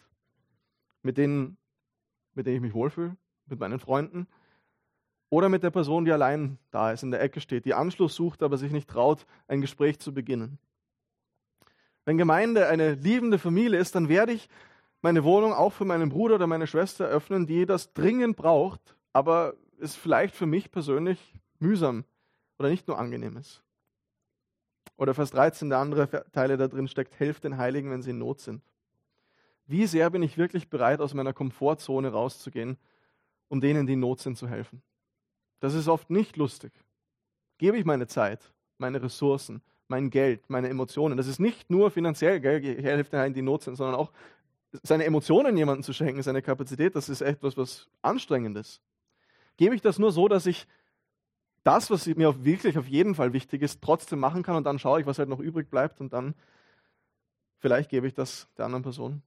Mit 1.03 1.18
denen, 1.18 1.57
mit 2.35 2.46
denen 2.46 2.57
ich 2.57 2.62
mich 2.62 2.75
wohlfühle? 2.75 3.16
Mit 3.46 3.61
meinen 3.61 3.79
Freunden? 3.79 4.27
Oder 5.29 5.49
mit 5.49 5.62
der 5.62 5.70
Person, 5.70 6.05
die 6.05 6.12
allein 6.12 6.59
da 6.70 6.92
ist, 6.92 7.03
in 7.03 7.11
der 7.11 7.20
Ecke 7.20 7.40
steht, 7.40 7.64
die 7.64 7.75
Anschluss 7.75 8.14
sucht, 8.14 8.42
aber 8.42 8.59
sich 8.59 8.72
nicht 8.72 8.88
traut, 8.88 9.27
ein 9.49 9.61
Gespräch 9.61 9.99
zu 9.99 10.12
beginnen? 10.12 10.59
Wenn 12.06 12.18
Gemeinde 12.18 12.68
eine 12.68 12.94
liebende 12.94 13.38
Familie 13.38 13.80
ist, 13.80 13.96
dann 13.96 14.08
werde 14.08 14.32
ich 14.32 14.48
meine 15.02 15.24
Wohnung 15.24 15.52
auch 15.52 15.72
für 15.72 15.84
meinen 15.84 16.08
Bruder 16.08 16.36
oder 16.36 16.46
meine 16.46 16.68
Schwester 16.68 17.04
öffnen, 17.06 17.46
die 17.46 17.66
das 17.66 17.92
dringend 17.92 18.36
braucht, 18.36 18.96
aber 19.12 19.54
es 19.80 19.96
vielleicht 19.96 20.34
für 20.34 20.46
mich 20.46 20.70
persönlich 20.70 21.34
mühsam 21.58 22.04
oder 22.58 22.70
nicht 22.70 22.86
nur 22.86 22.98
angenehm 22.98 23.36
ist. 23.36 23.62
Oder 24.96 25.14
Vers 25.14 25.32
13, 25.32 25.68
der 25.68 25.78
andere 25.78 26.30
Teile 26.30 26.56
da 26.56 26.68
drin 26.68 26.86
steckt, 26.86 27.18
helft 27.18 27.42
den 27.42 27.58
Heiligen, 27.58 27.90
wenn 27.90 28.02
sie 28.02 28.10
in 28.10 28.18
Not 28.18 28.40
sind. 28.40 28.62
Wie 29.66 29.86
sehr 29.86 30.08
bin 30.10 30.22
ich 30.22 30.38
wirklich 30.38 30.70
bereit, 30.70 31.00
aus 31.00 31.12
meiner 31.12 31.32
Komfortzone 31.32 32.12
rauszugehen, 32.12 32.78
um 33.48 33.60
denen, 33.60 33.86
die 33.86 33.94
in 33.94 34.00
Not 34.00 34.20
sind, 34.20 34.38
zu 34.38 34.48
helfen? 34.48 34.80
Das 35.58 35.74
ist 35.74 35.88
oft 35.88 36.08
nicht 36.08 36.36
lustig. 36.36 36.72
Gebe 37.58 37.76
ich 37.76 37.84
meine 37.84 38.06
Zeit, 38.06 38.52
meine 38.78 39.02
Ressourcen, 39.02 39.60
mein 39.88 40.11
Geld, 40.11 40.49
meine 40.49 40.68
Emotionen. 40.68 41.16
Das 41.16 41.27
ist 41.27 41.38
nicht 41.38 41.70
nur 41.70 41.90
finanziell, 41.90 42.40
gell, 42.40 42.64
ich 42.64 42.85
helfe 42.85 43.11
den 43.11 43.35
die 43.35 43.42
Not 43.42 43.62
sind, 43.62 43.77
sondern 43.77 43.94
auch 43.94 44.12
seine 44.83 45.05
Emotionen 45.05 45.57
jemandem 45.57 45.83
zu 45.83 45.92
schenken, 45.92 46.22
seine 46.22 46.42
Kapazität, 46.42 46.96
das 46.96 47.09
ist 47.09 47.20
etwas, 47.20 47.57
was 47.57 47.88
anstrengendes. 48.03 48.81
Gebe 49.57 49.75
ich 49.75 49.81
das 49.81 49.99
nur 49.99 50.12
so, 50.12 50.29
dass 50.29 50.46
ich 50.46 50.66
das, 51.64 51.90
was 51.90 52.07
mir 52.07 52.44
wirklich 52.44 52.79
auf 52.79 52.87
jeden 52.87 53.14
Fall 53.14 53.33
wichtig 53.33 53.62
ist, 53.62 53.83
trotzdem 53.83 54.20
machen 54.20 54.42
kann 54.42 54.57
und 54.57 54.64
dann 54.64 54.79
schaue 54.79 55.01
ich, 55.01 55.07
was 55.07 55.18
halt 55.18 55.29
noch 55.29 55.40
übrig 55.40 55.70
bleibt 55.70 56.01
und 56.01 56.12
dann 56.12 56.35
vielleicht 57.59 57.90
gebe 57.90 58.07
ich 58.07 58.14
das 58.14 58.49
der 58.57 58.66
anderen 58.66 58.83
Person. 58.83 59.22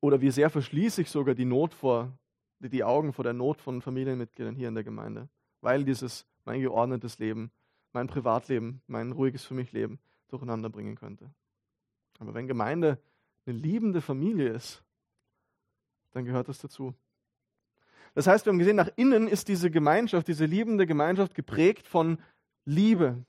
Oder 0.00 0.20
wie 0.20 0.30
sehr 0.30 0.50
verschließe 0.50 1.02
ich 1.02 1.10
sogar 1.10 1.34
die 1.34 1.44
Not 1.44 1.74
vor, 1.74 2.12
die 2.58 2.84
Augen 2.84 3.12
vor 3.12 3.24
der 3.24 3.32
Not 3.32 3.60
von 3.60 3.82
Familienmitgliedern 3.82 4.54
hier 4.54 4.68
in 4.68 4.74
der 4.74 4.84
Gemeinde, 4.84 5.28
weil 5.60 5.84
dieses 5.84 6.26
mein 6.44 6.60
geordnetes 6.60 7.18
Leben 7.18 7.50
mein 7.92 8.06
Privatleben, 8.06 8.82
mein 8.86 9.12
ruhiges 9.12 9.44
für 9.44 9.54
mich 9.54 9.72
Leben 9.72 9.98
durcheinander 10.28 10.70
bringen 10.70 10.96
könnte. 10.96 11.30
Aber 12.18 12.34
wenn 12.34 12.46
Gemeinde 12.46 12.98
eine 13.46 13.56
liebende 13.56 14.00
Familie 14.00 14.48
ist, 14.48 14.82
dann 16.12 16.24
gehört 16.24 16.48
das 16.48 16.58
dazu. 16.58 16.94
Das 18.14 18.26
heißt, 18.26 18.44
wir 18.44 18.52
haben 18.52 18.58
gesehen, 18.58 18.76
nach 18.76 18.90
innen 18.96 19.26
ist 19.26 19.48
diese 19.48 19.70
Gemeinschaft, 19.70 20.28
diese 20.28 20.44
liebende 20.44 20.86
Gemeinschaft 20.86 21.34
geprägt 21.34 21.88
von 21.88 22.18
Liebe, 22.64 23.24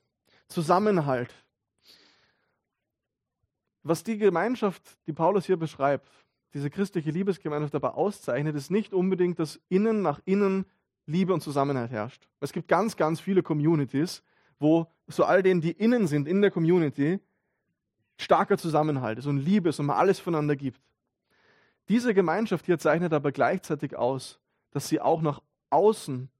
Zusammenhalt. 0.46 1.32
Was 3.82 4.02
die 4.02 4.18
Gemeinschaft, 4.18 4.98
die 5.06 5.12
Paulus 5.12 5.46
hier 5.46 5.56
beschreibt, 5.56 6.08
diese 6.52 6.70
christliche 6.70 7.10
Liebesgemeinschaft 7.10 7.74
aber 7.74 7.96
auszeichnet, 7.96 8.54
ist 8.54 8.70
nicht 8.70 8.92
unbedingt, 8.92 9.38
dass 9.38 9.60
innen 9.68 10.02
nach 10.02 10.20
innen 10.24 10.66
Liebe 11.06 11.34
und 11.34 11.42
Zusammenhalt 11.42 11.90
herrscht. 11.90 12.28
Es 12.40 12.52
gibt 12.52 12.68
ganz, 12.68 12.96
ganz 12.96 13.20
viele 13.20 13.42
Communities, 13.42 14.22
wo 14.58 14.86
so 15.06 15.24
all 15.24 15.42
denen, 15.42 15.60
die 15.60 15.72
innen 15.72 16.06
sind, 16.06 16.26
in 16.26 16.40
der 16.40 16.50
Community, 16.50 17.20
starker 18.16 18.56
Zusammenhalt 18.58 19.18
ist 19.18 19.26
und 19.26 19.38
Liebe 19.38 19.68
ist 19.68 19.80
und 19.80 19.86
man 19.86 19.96
alles 19.96 20.20
voneinander 20.20 20.56
gibt. 20.56 20.80
Diese 21.88 22.14
Gemeinschaft 22.14 22.66
hier 22.66 22.78
zeichnet 22.78 23.12
aber 23.12 23.32
gleichzeitig 23.32 23.96
aus, 23.96 24.40
dass 24.70 24.88
sie 24.88 25.00
auch 25.00 25.20
nach 25.20 25.42
außen 25.70 26.30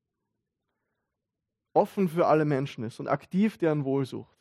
offen 1.74 2.08
für 2.08 2.26
alle 2.26 2.44
Menschen 2.44 2.84
ist 2.84 3.00
und 3.00 3.08
aktiv 3.08 3.58
deren 3.58 3.84
Wohl 3.84 4.06
sucht. 4.06 4.34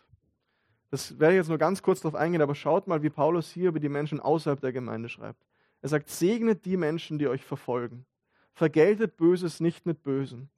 Das 0.92 1.20
werde 1.20 1.34
ich 1.34 1.40
jetzt 1.40 1.50
nur 1.50 1.58
ganz 1.58 1.82
kurz 1.82 2.02
darauf 2.02 2.16
eingehen, 2.16 2.44
aber 2.44 2.54
schaut 2.54 2.88
mal, 2.88 3.02
wie 3.02 3.10
Paulus 3.10 3.50
hier 3.50 3.70
über 3.70 3.80
die 3.80 3.90
Menschen 3.90 4.20
außerhalb 4.20 4.62
der 4.62 4.72
Gemeinde 4.72 5.10
schreibt. 5.10 5.44
Er 5.82 5.90
sagt, 5.90 6.10
segnet 6.10 6.66
die 6.66 6.78
Menschen, 6.78 7.18
die 7.18 7.28
euch 7.28 7.44
verfolgen. 7.44 8.06
Vergeltet 8.54 9.18
Böses 9.18 9.60
nicht 9.60 9.88
mit 9.88 10.04
Bösen. 10.04 10.50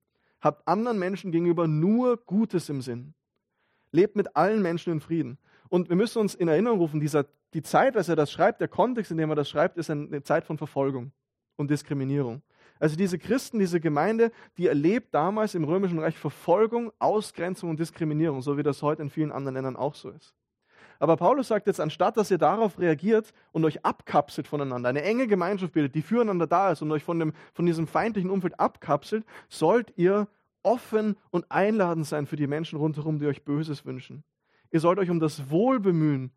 Habt 0.41 0.67
anderen 0.67 0.99
Menschen 0.99 1.31
gegenüber 1.31 1.67
nur 1.67 2.17
Gutes 2.17 2.69
im 2.69 2.81
Sinn. 2.81 3.13
Lebt 3.91 4.15
mit 4.15 4.35
allen 4.35 4.61
Menschen 4.61 4.93
in 4.93 4.99
Frieden. 4.99 5.37
Und 5.69 5.89
wir 5.89 5.95
müssen 5.95 6.19
uns 6.19 6.35
in 6.35 6.47
Erinnerung 6.47 6.79
rufen, 6.79 6.99
dieser, 6.99 7.25
die 7.53 7.61
Zeit, 7.61 7.97
als 7.97 8.09
er 8.09 8.15
das 8.15 8.31
schreibt, 8.31 8.61
der 8.61 8.67
Kontext, 8.67 9.11
in 9.11 9.17
dem 9.17 9.29
er 9.29 9.35
das 9.35 9.49
schreibt, 9.49 9.77
ist 9.77 9.89
eine 9.89 10.21
Zeit 10.23 10.45
von 10.45 10.57
Verfolgung 10.57 11.11
und 11.55 11.71
Diskriminierung. 11.71 12.41
Also 12.79 12.97
diese 12.97 13.17
Christen, 13.17 13.59
diese 13.59 13.79
Gemeinde, 13.79 14.31
die 14.57 14.67
erlebt 14.67 15.13
damals 15.13 15.55
im 15.55 15.63
Römischen 15.63 15.99
Reich 15.99 16.17
Verfolgung, 16.17 16.91
Ausgrenzung 16.99 17.69
und 17.69 17.79
Diskriminierung, 17.79 18.41
so 18.41 18.57
wie 18.57 18.63
das 18.63 18.81
heute 18.81 19.01
in 19.01 19.09
vielen 19.09 19.31
anderen 19.31 19.55
Ländern 19.55 19.75
auch 19.75 19.95
so 19.95 20.09
ist. 20.09 20.35
Aber 20.99 21.17
Paulus 21.17 21.47
sagt 21.49 21.67
jetzt, 21.67 21.79
anstatt 21.79 22.17
dass 22.17 22.31
ihr 22.31 22.37
darauf 22.37 22.79
reagiert 22.79 23.33
und 23.51 23.65
euch 23.65 23.83
abkapselt 23.85 24.47
voneinander, 24.47 24.89
eine 24.89 25.03
enge 25.03 25.27
Gemeinschaft 25.27 25.73
bildet, 25.73 25.95
die 25.95 26.01
füreinander 26.01 26.47
da 26.47 26.71
ist 26.71 26.81
und 26.81 26.91
euch 26.91 27.03
von, 27.03 27.19
dem, 27.19 27.33
von 27.53 27.65
diesem 27.65 27.87
feindlichen 27.87 28.29
Umfeld 28.29 28.59
abkapselt, 28.59 29.25
sollt 29.49 29.93
ihr 29.97 30.27
offen 30.63 31.15
und 31.29 31.51
einladend 31.51 32.05
sein 32.05 32.25
für 32.25 32.37
die 32.37 32.47
Menschen 32.47 32.79
rundherum, 32.79 33.19
die 33.19 33.27
euch 33.27 33.43
Böses 33.43 33.85
wünschen. 33.85 34.23
Ihr 34.71 34.79
sollt 34.79 34.99
euch 34.99 35.09
um 35.09 35.19
das 35.19 35.49
Wohl 35.49 35.79
bemühen, 35.79 36.31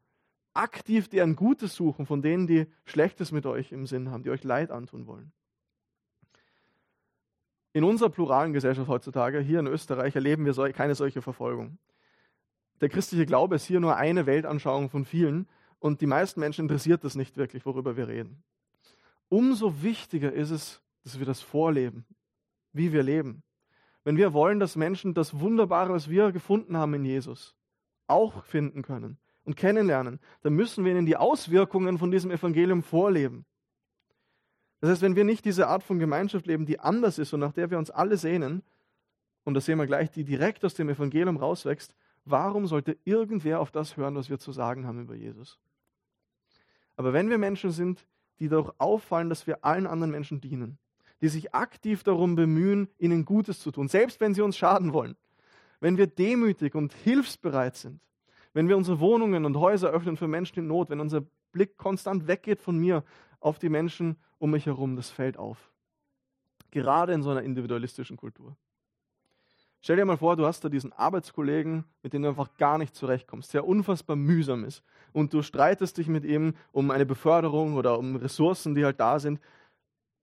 aktiv 0.54 1.08
deren 1.08 1.36
Gutes 1.36 1.74
suchen, 1.74 2.04
von 2.04 2.20
denen, 2.20 2.46
die 2.46 2.66
Schlechtes 2.84 3.32
mit 3.32 3.46
euch 3.46 3.72
im 3.72 3.86
Sinn 3.86 4.10
haben, 4.10 4.22
die 4.22 4.30
euch 4.30 4.44
Leid 4.44 4.70
antun 4.70 5.06
wollen. 5.06 5.32
In 7.72 7.84
unserer 7.84 8.10
pluralen 8.10 8.52
Gesellschaft 8.52 8.88
heutzutage, 8.88 9.40
hier 9.40 9.60
in 9.60 9.66
Österreich, 9.66 10.14
erleben 10.14 10.44
wir 10.44 10.72
keine 10.72 10.94
solche 10.94 11.22
Verfolgung 11.22 11.78
der 12.80 12.88
christliche 12.88 13.26
Glaube 13.26 13.56
ist 13.56 13.66
hier 13.66 13.80
nur 13.80 13.96
eine 13.96 14.26
Weltanschauung 14.26 14.90
von 14.90 15.04
vielen 15.04 15.48
und 15.78 16.00
die 16.00 16.06
meisten 16.06 16.40
Menschen 16.40 16.62
interessiert 16.62 17.04
das 17.04 17.14
nicht 17.14 17.36
wirklich, 17.36 17.66
worüber 17.66 17.96
wir 17.96 18.08
reden. 18.08 18.42
Umso 19.28 19.82
wichtiger 19.82 20.32
ist 20.32 20.50
es, 20.50 20.80
dass 21.04 21.18
wir 21.18 21.26
das 21.26 21.40
vorleben, 21.40 22.06
wie 22.72 22.92
wir 22.92 23.02
leben. 23.02 23.42
Wenn 24.04 24.16
wir 24.16 24.32
wollen, 24.32 24.60
dass 24.60 24.76
Menschen 24.76 25.14
das 25.14 25.38
Wunderbare, 25.38 25.92
was 25.92 26.08
wir 26.08 26.32
gefunden 26.32 26.76
haben 26.76 26.94
in 26.94 27.04
Jesus, 27.04 27.54
auch 28.06 28.44
finden 28.44 28.82
können 28.82 29.18
und 29.44 29.56
kennenlernen, 29.56 30.18
dann 30.42 30.54
müssen 30.54 30.84
wir 30.84 30.92
ihnen 30.92 31.06
die 31.06 31.16
Auswirkungen 31.16 31.98
von 31.98 32.10
diesem 32.10 32.30
Evangelium 32.30 32.82
vorleben. 32.82 33.44
Das 34.80 34.90
heißt, 34.90 35.02
wenn 35.02 35.16
wir 35.16 35.24
nicht 35.24 35.44
diese 35.44 35.66
Art 35.66 35.82
von 35.82 35.98
Gemeinschaft 35.98 36.46
leben, 36.46 36.64
die 36.64 36.78
anders 36.78 37.18
ist 37.18 37.32
und 37.32 37.40
nach 37.40 37.52
der 37.52 37.70
wir 37.70 37.78
uns 37.78 37.90
alle 37.90 38.16
sehnen, 38.16 38.62
und 39.44 39.54
das 39.54 39.64
sehen 39.64 39.78
wir 39.78 39.86
gleich, 39.86 40.10
die 40.10 40.24
direkt 40.24 40.64
aus 40.64 40.74
dem 40.74 40.88
Evangelium 40.88 41.36
rauswächst, 41.36 41.94
Warum 42.30 42.66
sollte 42.66 42.98
irgendwer 43.04 43.60
auf 43.60 43.70
das 43.70 43.96
hören, 43.96 44.14
was 44.14 44.28
wir 44.28 44.38
zu 44.38 44.52
sagen 44.52 44.86
haben 44.86 45.00
über 45.00 45.14
Jesus? 45.14 45.58
Aber 46.96 47.12
wenn 47.12 47.30
wir 47.30 47.38
Menschen 47.38 47.70
sind, 47.70 48.06
die 48.38 48.48
dadurch 48.48 48.72
auffallen, 48.78 49.28
dass 49.28 49.46
wir 49.46 49.64
allen 49.64 49.86
anderen 49.86 50.10
Menschen 50.10 50.40
dienen, 50.40 50.78
die 51.20 51.28
sich 51.28 51.54
aktiv 51.54 52.02
darum 52.02 52.36
bemühen, 52.36 52.88
ihnen 52.98 53.24
Gutes 53.24 53.60
zu 53.60 53.70
tun, 53.70 53.88
selbst 53.88 54.20
wenn 54.20 54.34
sie 54.34 54.42
uns 54.42 54.56
schaden 54.56 54.92
wollen, 54.92 55.16
wenn 55.80 55.96
wir 55.96 56.06
demütig 56.06 56.74
und 56.74 56.92
hilfsbereit 56.92 57.76
sind, 57.76 58.00
wenn 58.52 58.68
wir 58.68 58.76
unsere 58.76 59.00
Wohnungen 59.00 59.44
und 59.44 59.56
Häuser 59.56 59.90
öffnen 59.90 60.16
für 60.16 60.28
Menschen 60.28 60.58
in 60.58 60.66
Not, 60.66 60.90
wenn 60.90 61.00
unser 61.00 61.22
Blick 61.52 61.76
konstant 61.76 62.26
weggeht 62.26 62.60
von 62.60 62.76
mir 62.76 63.04
auf 63.40 63.58
die 63.58 63.68
Menschen 63.68 64.16
um 64.38 64.50
mich 64.50 64.66
herum, 64.66 64.96
das 64.96 65.10
fällt 65.10 65.36
auf. 65.36 65.72
Gerade 66.70 67.12
in 67.12 67.22
so 67.22 67.30
einer 67.30 67.42
individualistischen 67.42 68.16
Kultur. 68.16 68.56
Stell 69.80 69.96
dir 69.96 70.04
mal 70.04 70.16
vor, 70.16 70.36
du 70.36 70.44
hast 70.44 70.64
da 70.64 70.68
diesen 70.68 70.92
Arbeitskollegen, 70.92 71.84
mit 72.02 72.12
dem 72.12 72.22
du 72.22 72.28
einfach 72.28 72.54
gar 72.56 72.78
nicht 72.78 72.94
zurechtkommst, 72.94 73.54
der 73.54 73.66
unfassbar 73.66 74.16
mühsam 74.16 74.64
ist. 74.64 74.82
Und 75.12 75.32
du 75.32 75.42
streitest 75.42 75.98
dich 75.98 76.08
mit 76.08 76.24
ihm 76.24 76.54
um 76.72 76.90
eine 76.90 77.06
Beförderung 77.06 77.76
oder 77.76 77.98
um 77.98 78.16
Ressourcen, 78.16 78.74
die 78.74 78.84
halt 78.84 78.98
da 78.98 79.20
sind. 79.20 79.40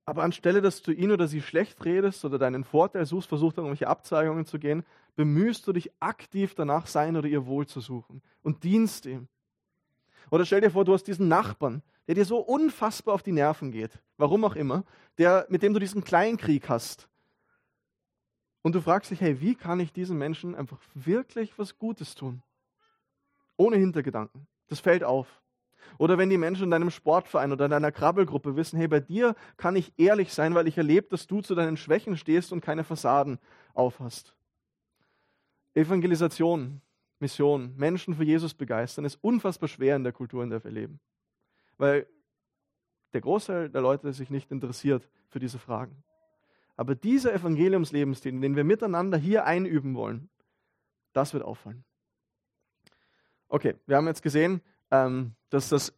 Aber 0.06 0.24
anstelle, 0.24 0.62
dass 0.62 0.82
du 0.82 0.92
ihn 0.92 1.12
oder 1.12 1.28
sie 1.28 1.42
schlecht 1.42 1.84
redest 1.86 2.26
oder 2.26 2.38
deinen 2.38 2.64
Vorteil 2.64 3.06
suchst, 3.06 3.30
versuchst 3.30 3.58
irgendwelche 3.58 3.88
Abzeigungen 3.88 4.46
zu 4.46 4.60
gehen, 4.60 4.84
bemühst 5.16 5.66
du 5.66 5.74
dich 5.74 5.90
aktiv 6.00 6.54
danach, 6.54 6.86
sein 6.86 7.16
oder 7.16 7.28
ihr 7.28 7.48
Wohl 7.48 7.66
zu 7.66 7.80
suchen 7.80 8.22
und 8.44 8.64
dienst 8.64 9.06
ihm. 9.06 9.28
Oder 10.30 10.46
stell 10.46 10.62
dir 10.62 10.70
vor, 10.70 10.86
du 10.86 10.94
hast 10.94 11.06
diesen 11.06 11.28
Nachbarn, 11.28 11.82
der 12.08 12.16
dir 12.16 12.26
so 12.26 12.38
unfassbar 12.38 13.16
auf 13.16 13.24
die 13.24 13.32
Nerven 13.32 13.72
geht, 13.72 14.00
warum 14.18 14.44
auch 14.44 14.56
immer, 14.56 14.84
der, 15.18 15.48
mit 15.50 15.64
dem 15.64 15.74
du 15.74 15.80
diesen 15.80 16.04
Kleinkrieg 16.04 16.70
hast 16.70 17.10
und 18.66 18.74
du 18.74 18.82
fragst 18.82 19.12
dich, 19.12 19.22
hey, 19.22 19.42
wie 19.42 19.54
kann 19.54 19.80
ich 19.80 19.94
diesen 19.94 20.18
Menschen 20.18 20.56
einfach 20.56 20.80
wirklich 20.96 21.60
was 21.60 21.78
Gutes 21.78 22.16
tun? 22.16 22.42
Ohne 23.58 23.76
Hintergedanken. 23.76 24.48
Das 24.70 24.80
fällt 24.80 25.04
auf. 25.04 25.40
Oder 26.00 26.18
wenn 26.18 26.32
die 26.32 26.40
Menschen 26.40 26.64
in 26.64 26.72
deinem 26.72 26.90
Sportverein 26.90 27.52
oder 27.52 27.66
in 27.66 27.72
deiner 27.72 27.92
Krabbelgruppe 27.92 28.56
wissen, 28.56 28.78
hey, 28.80 28.88
bei 28.88 29.02
dir 29.02 29.36
kann 29.58 29.76
ich 29.76 29.94
ehrlich 29.98 30.34
sein, 30.34 30.56
weil 30.56 30.68
ich 30.68 30.80
erlebe, 30.80 31.10
dass 31.10 31.28
du 31.28 31.42
zu 31.42 31.54
deinen 31.54 31.78
Schwächen 31.78 32.18
stehst 32.18 32.52
und 32.52 32.62
keine 32.62 32.84
Fassaden 32.84 33.38
aufhast. 33.76 34.36
Evangelisation, 35.76 36.82
Mission, 37.20 37.76
Menschen 37.78 38.16
für 38.16 38.24
Jesus 38.24 38.56
begeistern, 38.56 39.06
ist 39.06 39.20
unfassbar 39.22 39.70
schwer 39.70 39.96
in 39.96 40.04
der 40.04 40.12
Kultur, 40.12 40.42
in 40.42 40.50
der 40.50 40.64
wir 40.64 40.72
leben. 40.72 41.00
Weil 41.78 42.08
der 43.14 43.22
Großteil 43.22 43.70
der 43.70 43.82
Leute 43.82 44.12
sich 44.12 44.32
nicht 44.32 44.52
interessiert 44.52 45.08
für 45.30 45.38
diese 45.38 45.60
Fragen. 45.60 46.04
Aber 46.78 46.96
dieser 46.96 47.34
Evangeliumslebensstil, 47.34 48.40
den 48.40 48.56
wir 48.56 48.64
miteinander 48.64 49.18
hier 49.18 49.46
einüben 49.46 49.96
wollen, 49.96 50.30
das 51.14 51.34
wird 51.34 51.44
auffallen. 51.44 51.84
Okay, 53.48 53.76
wir 53.86 53.96
haben 53.96 54.08
jetzt 54.08 54.22
gesehen, 54.22 54.62
ähm, 54.92 55.34
dass, 55.50 55.70
das, 55.70 55.94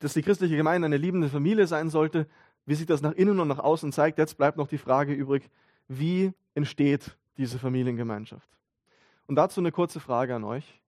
dass 0.00 0.14
die 0.14 0.22
christliche 0.22 0.56
Gemeinde 0.56 0.86
eine 0.86 0.96
liebende 0.96 1.28
Familie 1.28 1.66
sein 1.66 1.90
sollte. 1.90 2.26
Wie 2.64 2.74
sich 2.74 2.86
das 2.86 3.02
nach 3.02 3.12
innen 3.12 3.40
und 3.40 3.48
nach 3.48 3.58
außen 3.58 3.92
zeigt, 3.92 4.18
jetzt 4.18 4.36
bleibt 4.36 4.56
noch 4.56 4.68
die 4.68 4.78
Frage 4.78 5.12
übrig, 5.12 5.48
wie 5.88 6.32
entsteht 6.54 7.16
diese 7.36 7.58
Familiengemeinschaft? 7.58 8.48
Und 9.26 9.36
dazu 9.36 9.60
eine 9.60 9.72
kurze 9.72 10.00
Frage 10.00 10.34
an 10.34 10.44
euch. 10.44 10.80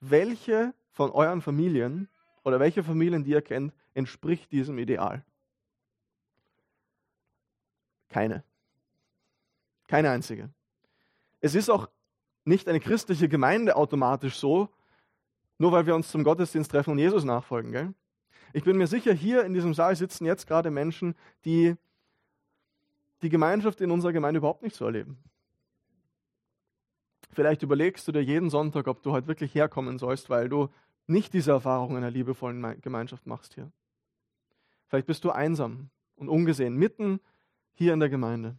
Welche 0.00 0.74
von 0.90 1.10
euren 1.10 1.40
Familien 1.42 2.08
oder 2.44 2.60
welche 2.60 2.82
Familien, 2.82 3.24
die 3.24 3.30
ihr 3.30 3.42
kennt, 3.42 3.72
entspricht 3.94 4.50
diesem 4.52 4.78
Ideal? 4.78 5.24
Keine. 8.08 8.44
Keine 9.88 10.10
einzige. 10.10 10.50
Es 11.40 11.54
ist 11.54 11.68
auch 11.68 11.88
nicht 12.44 12.68
eine 12.68 12.80
christliche 12.80 13.28
Gemeinde 13.28 13.76
automatisch 13.76 14.36
so, 14.36 14.68
nur 15.58 15.72
weil 15.72 15.86
wir 15.86 15.94
uns 15.94 16.10
zum 16.10 16.22
Gottesdienst 16.22 16.70
treffen 16.70 16.90
und 16.92 16.98
Jesus 16.98 17.24
nachfolgen. 17.24 17.72
Gell? 17.72 17.94
Ich 18.52 18.64
bin 18.64 18.76
mir 18.78 18.86
sicher, 18.86 19.12
hier 19.12 19.44
in 19.44 19.54
diesem 19.54 19.74
Saal 19.74 19.96
sitzen 19.96 20.24
jetzt 20.24 20.46
gerade 20.46 20.70
Menschen, 20.70 21.14
die 21.44 21.76
die 23.22 23.28
Gemeinschaft 23.28 23.80
in 23.80 23.90
unserer 23.90 24.12
Gemeinde 24.12 24.38
überhaupt 24.38 24.62
nicht 24.62 24.76
so 24.76 24.84
erleben. 24.84 25.18
Vielleicht 27.32 27.62
überlegst 27.62 28.06
du 28.08 28.12
dir 28.12 28.22
jeden 28.22 28.50
Sonntag, 28.50 28.86
ob 28.86 29.02
du 29.02 29.12
heute 29.12 29.26
wirklich 29.26 29.54
herkommen 29.54 29.98
sollst, 29.98 30.30
weil 30.30 30.48
du 30.48 30.68
nicht 31.06 31.32
diese 31.32 31.52
Erfahrung 31.52 31.96
einer 31.96 32.10
liebevollen 32.10 32.80
Gemeinschaft 32.80 33.26
machst 33.26 33.54
hier. 33.54 33.70
Vielleicht 34.86 35.06
bist 35.06 35.24
du 35.24 35.30
einsam 35.30 35.90
und 36.16 36.28
ungesehen, 36.28 36.74
mitten 36.76 37.20
hier 37.74 37.92
in 37.92 38.00
der 38.00 38.08
Gemeinde. 38.08 38.56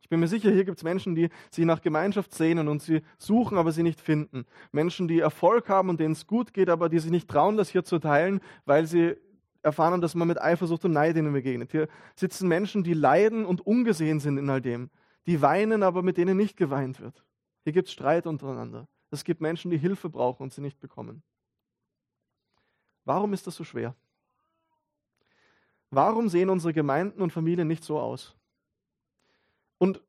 Ich 0.00 0.08
bin 0.08 0.20
mir 0.20 0.28
sicher, 0.28 0.50
hier 0.50 0.64
gibt 0.64 0.78
es 0.78 0.84
Menschen, 0.84 1.14
die 1.14 1.28
sich 1.50 1.64
nach 1.64 1.82
Gemeinschaft 1.82 2.32
sehnen 2.32 2.68
und 2.68 2.80
sie 2.82 3.02
suchen, 3.18 3.58
aber 3.58 3.72
sie 3.72 3.82
nicht 3.82 4.00
finden. 4.00 4.46
Menschen, 4.72 5.06
die 5.06 5.20
Erfolg 5.20 5.68
haben 5.68 5.90
und 5.90 6.00
denen 6.00 6.12
es 6.12 6.26
gut 6.26 6.54
geht, 6.54 6.70
aber 6.70 6.88
die 6.88 6.98
sich 6.98 7.10
nicht 7.10 7.28
trauen, 7.28 7.56
das 7.56 7.68
hier 7.68 7.84
zu 7.84 7.98
teilen, 7.98 8.40
weil 8.64 8.86
sie 8.86 9.16
erfahren 9.62 9.92
haben, 9.92 10.00
dass 10.00 10.14
man 10.14 10.28
mit 10.28 10.40
Eifersucht 10.40 10.84
und 10.84 10.92
Neid 10.92 11.16
ihnen 11.16 11.32
begegnet. 11.32 11.72
Hier 11.72 11.88
sitzen 12.14 12.48
Menschen, 12.48 12.84
die 12.84 12.94
leiden 12.94 13.44
und 13.44 13.60
ungesehen 13.66 14.20
sind 14.20 14.38
in 14.38 14.48
all 14.48 14.62
dem. 14.62 14.90
Die 15.26 15.42
weinen, 15.42 15.82
aber 15.82 16.02
mit 16.02 16.16
denen 16.16 16.36
nicht 16.36 16.56
geweint 16.56 17.00
wird. 17.00 17.22
Hier 17.64 17.72
gibt 17.74 17.88
es 17.88 17.92
Streit 17.92 18.26
untereinander. 18.26 18.88
Es 19.10 19.24
gibt 19.24 19.42
Menschen, 19.42 19.70
die 19.70 19.78
Hilfe 19.78 20.08
brauchen 20.08 20.44
und 20.44 20.54
sie 20.54 20.62
nicht 20.62 20.80
bekommen. 20.80 21.22
Warum 23.04 23.32
ist 23.34 23.46
das 23.46 23.56
so 23.56 23.64
schwer? 23.64 23.94
Warum 25.90 26.28
sehen 26.28 26.50
unsere 26.50 26.72
Gemeinden 26.72 27.20
und 27.20 27.32
Familien 27.32 27.68
nicht 27.68 27.84
so 27.84 27.98
aus? 27.98 28.37
Und 29.78 30.02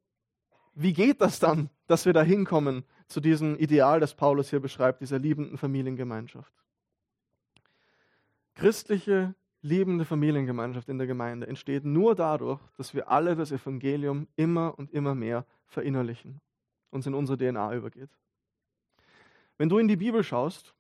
wie 0.73 0.93
geht 0.93 1.21
das 1.21 1.39
dann, 1.39 1.69
dass 1.87 2.05
wir 2.05 2.13
da 2.13 2.23
hinkommen 2.23 2.83
zu 3.07 3.19
diesem 3.19 3.57
Ideal, 3.57 3.99
das 3.99 4.13
Paulus 4.13 4.49
hier 4.49 4.59
beschreibt, 4.59 5.01
dieser 5.01 5.19
liebenden 5.19 5.57
Familiengemeinschaft? 5.57 6.53
Christliche, 8.55 9.35
liebende 9.61 10.05
Familiengemeinschaft 10.05 10.89
in 10.89 10.97
der 10.97 11.07
Gemeinde 11.07 11.47
entsteht 11.47 11.85
nur 11.85 12.15
dadurch, 12.15 12.59
dass 12.77 12.93
wir 12.93 13.09
alle 13.09 13.35
das 13.35 13.51
Evangelium 13.51 14.27
immer 14.35 14.77
und 14.77 14.91
immer 14.91 15.15
mehr 15.15 15.45
verinnerlichen, 15.65 16.41
uns 16.89 17.05
in 17.07 17.13
unsere 17.13 17.37
DNA 17.37 17.75
übergeht. 17.75 18.09
Wenn 19.57 19.69
du 19.69 19.77
in 19.77 19.87
die 19.87 19.97
Bibel 19.97 20.23
schaust 20.23 20.73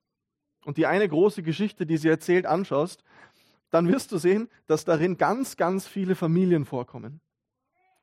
und 0.63 0.77
die 0.77 0.85
eine 0.85 1.07
große 1.07 1.43
Geschichte, 1.43 1.85
die 1.85 1.97
sie 1.97 2.09
erzählt, 2.09 2.45
anschaust, 2.45 3.03
dann 3.69 3.87
wirst 3.87 4.11
du 4.11 4.17
sehen, 4.17 4.49
dass 4.67 4.85
darin 4.85 5.17
ganz, 5.17 5.57
ganz 5.57 5.85
viele 5.87 6.15
Familien 6.15 6.65
vorkommen. 6.65 7.21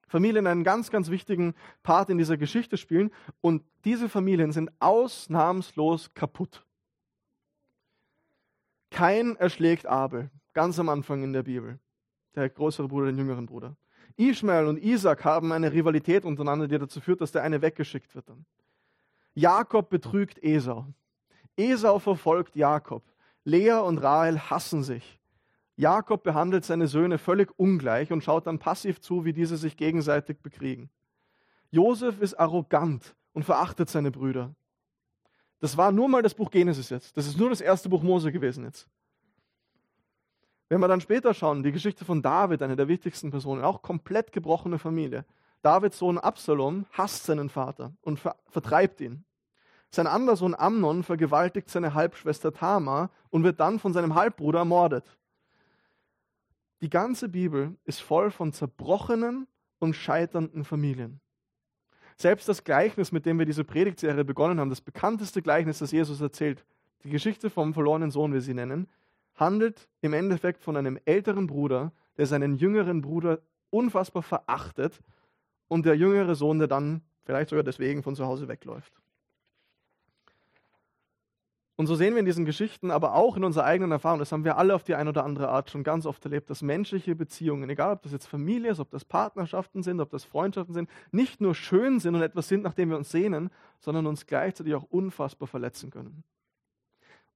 Familien 0.07 0.47
einen 0.47 0.65
ganz, 0.65 0.91
ganz 0.91 1.11
wichtigen 1.11 1.55
Part 1.83 2.11
in 2.11 2.19
dieser 2.19 2.37
Geschichte 2.37 2.77
spielen. 2.77 3.11
Und 3.41 3.65
diese 3.85 4.09
Familien 4.09 4.53
sind 4.53 4.71
ausnahmslos 4.79 6.15
kaputt. 6.15 6.65
Kein 8.91 9.37
erschlägt 9.37 9.87
Abel, 9.87 10.31
ganz 10.55 10.79
am 10.79 10.89
Anfang 10.89 11.23
in 11.23 11.33
der 11.33 11.43
Bibel. 11.43 11.79
Der 12.35 12.49
größere 12.49 12.89
Bruder, 12.89 13.07
den 13.07 13.19
jüngeren 13.19 13.47
Bruder. 13.47 13.77
Ishmael 14.17 14.67
und 14.67 14.83
Isaac 14.83 15.25
haben 15.25 15.53
eine 15.53 15.73
Rivalität 15.73 16.25
untereinander, 16.25 16.69
die 16.69 16.79
dazu 16.79 17.01
führt, 17.01 17.21
dass 17.21 17.33
der 17.33 17.43
eine 17.43 17.61
weggeschickt 17.61 18.15
wird 18.15 18.29
dann. 18.29 18.47
Jakob 19.35 19.91
betrügt 19.91 20.43
Esau. 20.43 20.87
Esau 21.57 21.99
verfolgt 21.99 22.57
Jakob. 22.57 23.03
Lea 23.45 23.73
und 23.73 23.99
Rahel 23.99 24.51
hassen 24.51 24.83
sich. 24.83 25.19
Jakob 25.77 26.23
behandelt 26.23 26.65
seine 26.65 26.89
Söhne 26.89 27.19
völlig 27.19 27.51
ungleich 27.59 28.11
und 28.11 28.25
schaut 28.25 28.47
dann 28.47 28.59
passiv 28.59 29.01
zu, 29.01 29.25
wie 29.25 29.35
diese 29.35 29.57
sich 29.59 29.77
gegenseitig 29.77 30.41
bekriegen. 30.41 30.91
Josef 31.71 32.21
ist 32.21 32.35
arrogant 32.35 33.15
und 33.35 33.45
verachtet 33.45 33.91
seine 33.91 34.11
Brüder. 34.11 34.55
Das 35.61 35.77
war 35.77 35.93
nur 35.93 36.09
mal 36.09 36.23
das 36.23 36.35
Buch 36.35 36.51
Genesis 36.51 36.89
jetzt. 36.91 37.17
Das 37.17 37.27
ist 37.27 37.39
nur 37.39 37.51
das 37.51 37.61
erste 37.61 37.89
Buch 37.89 38.03
Mose 38.03 38.33
gewesen 38.33 38.65
jetzt. 38.65 38.89
Wenn 40.69 40.81
wir 40.81 40.89
dann 40.89 41.01
später 41.01 41.33
schauen, 41.35 41.63
die 41.63 41.73
Geschichte 41.73 42.05
von 42.05 42.23
David, 42.23 42.63
eine 42.63 42.77
der 42.77 42.89
wichtigsten 42.89 43.31
Personen, 43.31 43.63
auch 43.63 43.83
komplett 43.83 44.33
gebrochene 44.33 44.79
Familie. 44.79 45.25
Davids 45.63 45.99
Sohn 45.99 46.19
Absalom 46.19 46.87
hasst 46.93 47.25
seinen 47.25 47.49
Vater 47.49 47.93
und 48.01 48.19
ver 48.19 48.37
vertreibt 48.49 49.01
ihn. 49.01 49.25
Sein 49.91 50.07
anderer 50.07 50.37
Sohn 50.37 50.55
Amnon 50.55 51.03
vergewaltigt 51.03 51.71
seine 51.71 51.95
Halbschwester 51.95 52.53
Tamar 52.53 53.11
und 53.31 53.45
wird 53.45 53.61
dann 53.61 53.79
von 53.79 53.93
seinem 53.93 54.15
Halbbruder 54.15 54.61
ermordet. 54.61 55.17
Die 56.83 56.91
ganze 56.91 57.29
Bibel 57.29 57.77
ist 57.85 58.01
voll 58.01 58.31
von 58.31 58.53
zerbrochenen 58.53 59.47
und 59.79 59.95
scheiternden 59.95 60.65
Familien. 60.65 61.21
Selbst 62.17 62.49
das 62.49 62.65
Gleichnis, 62.65 63.13
mit 63.13 63.27
dem 63.27 63.39
wir 63.39 63.47
diese 63.47 63.65
Predigtserie 63.65 64.25
begonnen 64.25 64.61
haben, 64.61 64.71
das 64.71 64.81
bekannteste 64.81 65.43
Gleichnis, 65.43 65.79
das 65.79 65.93
Jesus 65.93 66.21
erzählt, 66.21 66.65
die 67.05 67.11
Geschichte 67.11 67.51
vom 67.51 67.75
verlorenen 67.75 68.11
Sohn, 68.11 68.33
wie 68.33 68.41
sie 68.41 68.55
nennen, 68.55 68.89
handelt 69.35 69.89
im 70.01 70.13
Endeffekt 70.13 70.63
von 70.63 70.77
einem 70.77 70.99
älteren 71.05 71.47
Bruder, 71.47 71.93
der 72.17 72.27
seinen 72.27 72.57
jüngeren 72.57 73.03
Bruder 73.03 73.41
unfassbar 73.71 74.23
verachtet 74.23 75.01
und 75.69 75.85
der 75.85 75.97
jüngere 75.97 76.35
Sohn, 76.35 76.59
der 76.59 76.69
dann 76.69 77.03
vielleicht 77.25 77.51
sogar 77.51 77.65
deswegen 77.65 78.03
von 78.03 78.17
zu 78.17 78.25
Hause 78.25 78.49
wegläuft. 78.49 78.93
Und 81.79 81.87
so 81.87 81.95
sehen 81.95 82.15
wir 82.15 82.21
in 82.21 82.27
diesen 82.27 82.47
Geschichten, 82.47 82.91
aber 82.91 83.15
auch 83.15 83.37
in 83.37 83.45
unserer 83.45 83.65
eigenen 83.65 83.93
Erfahrung, 83.93 84.19
das 84.19 84.33
haben 84.33 84.45
wir 84.45 84.57
alle 84.57 84.75
auf 84.75 84.83
die 84.83 84.95
eine 84.95 85.11
oder 85.11 85.25
andere 85.25 85.51
Art 85.51 85.71
schon 85.71 85.85
ganz 85.85 86.07
oft 86.07 86.25
erlebt, 86.25 86.49
dass 86.49 86.63
menschliche 86.63 87.15
Beziehungen, 87.15 87.69
egal 87.69 87.93
ob 87.93 88.03
das 88.03 88.13
jetzt 88.13 88.27
Familie 88.27 88.71
ist, 88.71 88.81
ob 88.81 88.91
das 88.91 89.05
Partnerschaften 89.05 89.83
sind, 89.83 90.01
ob 90.01 90.09
das 90.09 90.25
Freundschaften 90.25 90.73
sind, 90.73 90.89
nicht 91.13 91.43
nur 91.43 91.55
schön 91.55 92.01
sind 92.01 92.15
und 92.15 92.23
etwas 92.23 92.49
sind, 92.49 92.63
nach 92.63 92.73
dem 92.73 92.89
wir 92.89 92.97
uns 92.97 93.11
sehnen, 93.11 93.51
sondern 93.79 94.07
uns 94.07 94.27
gleichzeitig 94.27 94.75
auch 94.75 94.85
unfassbar 94.85 95.47
verletzen 95.47 95.91
können. 95.91 96.25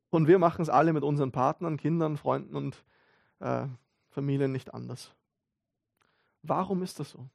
Und 0.09 0.27
wir 0.27 0.39
machen 0.39 0.63
es 0.63 0.71
alle 0.71 0.95
mit 0.95 1.05
unseren 1.05 1.33
Partnern, 1.33 1.77
Kindern, 1.77 2.17
Freunden 2.17 2.57
und 2.57 2.83
äh, 3.41 3.67
Familien 4.09 4.53
nicht 4.53 4.73
anders. 4.73 5.15
Warum 6.43 6.83
ist 6.83 6.99
das 6.99 7.11
so? 7.11 7.29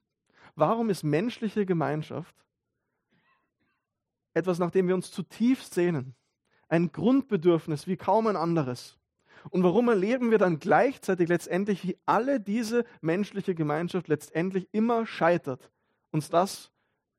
Warum 0.55 0.89
ist 0.89 1.03
menschliche 1.03 1.67
Gemeinschaft 1.67 2.35
etwas, 4.33 4.57
nach 4.57 4.71
dem 4.71 4.87
wir 4.87 4.95
uns 4.95 5.11
zutiefst 5.11 5.75
sehnen? 5.75 6.15
Ein 6.67 6.91
Grundbedürfnis 6.91 7.87
wie 7.87 7.97
kaum 7.97 8.27
ein 8.27 8.35
anderes. 8.35 8.97
Und 9.51 9.63
warum 9.63 9.89
erleben 9.89 10.31
wir 10.31 10.37
dann 10.37 10.59
gleichzeitig 10.59 11.29
letztendlich, 11.29 11.83
wie 11.83 11.97
alle 12.05 12.39
diese 12.39 12.83
menschliche 13.01 13.53
Gemeinschaft 13.53 14.07
letztendlich 14.07 14.67
immer 14.71 15.05
scheitert, 15.05 15.71
uns 16.11 16.29
das 16.29 16.71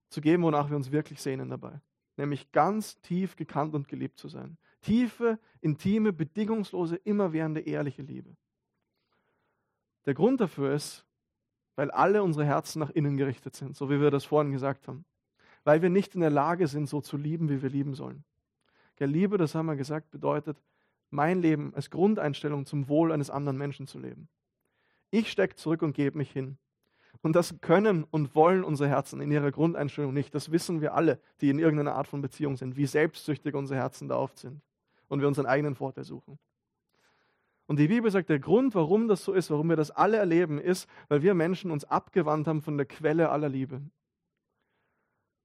zu 0.08 0.20
geben, 0.20 0.42
wonach 0.42 0.68
wir 0.68 0.76
uns 0.76 0.90
wirklich 0.90 1.20
sehnen 1.20 1.50
dabei? 1.50 1.80
Nämlich 2.16 2.50
ganz 2.50 3.00
tief 3.00 3.36
gekannt 3.36 3.74
und 3.74 3.88
geliebt 3.88 4.18
zu 4.18 4.28
sein. 4.28 4.56
Tiefe, 4.80 5.38
intime, 5.60 6.12
bedingungslose, 6.12 6.96
immerwährende, 6.96 7.60
ehrliche 7.60 8.02
Liebe. 8.02 8.36
Der 10.06 10.14
Grund 10.14 10.40
dafür 10.40 10.72
ist, 10.72 11.04
weil 11.74 11.90
alle 11.90 12.22
unsere 12.22 12.46
Herzen 12.46 12.78
nach 12.78 12.90
innen 12.90 13.16
gerichtet 13.16 13.54
sind, 13.54 13.76
so 13.76 13.90
wie 13.90 14.00
wir 14.00 14.10
das 14.10 14.24
vorhin 14.24 14.52
gesagt 14.52 14.88
haben. 14.88 15.04
Weil 15.64 15.82
wir 15.82 15.90
nicht 15.90 16.14
in 16.14 16.20
der 16.20 16.30
Lage 16.30 16.68
sind, 16.68 16.88
so 16.88 17.00
zu 17.00 17.16
lieben, 17.16 17.48
wie 17.48 17.60
wir 17.62 17.68
lieben 17.68 17.94
sollen. 17.94 18.24
Gell, 18.96 19.10
Liebe, 19.10 19.38
das 19.38 19.54
haben 19.54 19.66
wir 19.66 19.76
gesagt, 19.76 20.10
bedeutet, 20.10 20.60
mein 21.10 21.40
Leben 21.40 21.74
als 21.74 21.90
Grundeinstellung 21.90 22.66
zum 22.66 22.88
Wohl 22.88 23.12
eines 23.12 23.30
anderen 23.30 23.56
Menschen 23.56 23.86
zu 23.86 23.98
leben. 23.98 24.28
Ich 25.10 25.30
stecke 25.30 25.54
zurück 25.56 25.82
und 25.82 25.94
gebe 25.94 26.18
mich 26.18 26.30
hin. 26.30 26.58
Und 27.22 27.34
das 27.34 27.60
können 27.60 28.04
und 28.04 28.34
wollen 28.34 28.64
unsere 28.64 28.88
Herzen 28.88 29.20
in 29.20 29.30
ihrer 29.30 29.50
Grundeinstellung 29.50 30.12
nicht. 30.12 30.34
Das 30.34 30.50
wissen 30.52 30.80
wir 30.80 30.94
alle, 30.94 31.20
die 31.40 31.50
in 31.50 31.58
irgendeiner 31.58 31.94
Art 31.94 32.08
von 32.08 32.20
Beziehung 32.20 32.56
sind, 32.56 32.76
wie 32.76 32.86
selbstsüchtig 32.86 33.54
unsere 33.54 33.80
Herzen 33.80 34.08
da 34.08 34.16
oft 34.16 34.38
sind 34.38 34.60
und 35.08 35.20
wir 35.20 35.28
unseren 35.28 35.46
eigenen 35.46 35.74
Vorteil 35.74 36.04
suchen. 36.04 36.38
Und 37.66 37.78
die 37.78 37.88
Bibel 37.88 38.10
sagt, 38.10 38.28
der 38.28 38.38
Grund, 38.38 38.74
warum 38.74 39.08
das 39.08 39.24
so 39.24 39.32
ist, 39.32 39.50
warum 39.50 39.68
wir 39.68 39.76
das 39.76 39.90
alle 39.90 40.18
erleben, 40.18 40.58
ist, 40.58 40.88
weil 41.08 41.22
wir 41.22 41.34
Menschen 41.34 41.70
uns 41.70 41.84
abgewandt 41.84 42.46
haben 42.46 42.62
von 42.62 42.76
der 42.76 42.86
Quelle 42.86 43.30
aller 43.30 43.48
Liebe. 43.48 43.82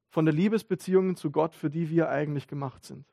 Von 0.09 0.25
der 0.25 0.33
Liebesbeziehung 0.33 1.15
zu 1.15 1.31
Gott, 1.31 1.55
für 1.55 1.69
die 1.69 1.89
wir 1.89 2.09
eigentlich 2.09 2.47
gemacht 2.47 2.85
sind. 2.85 3.05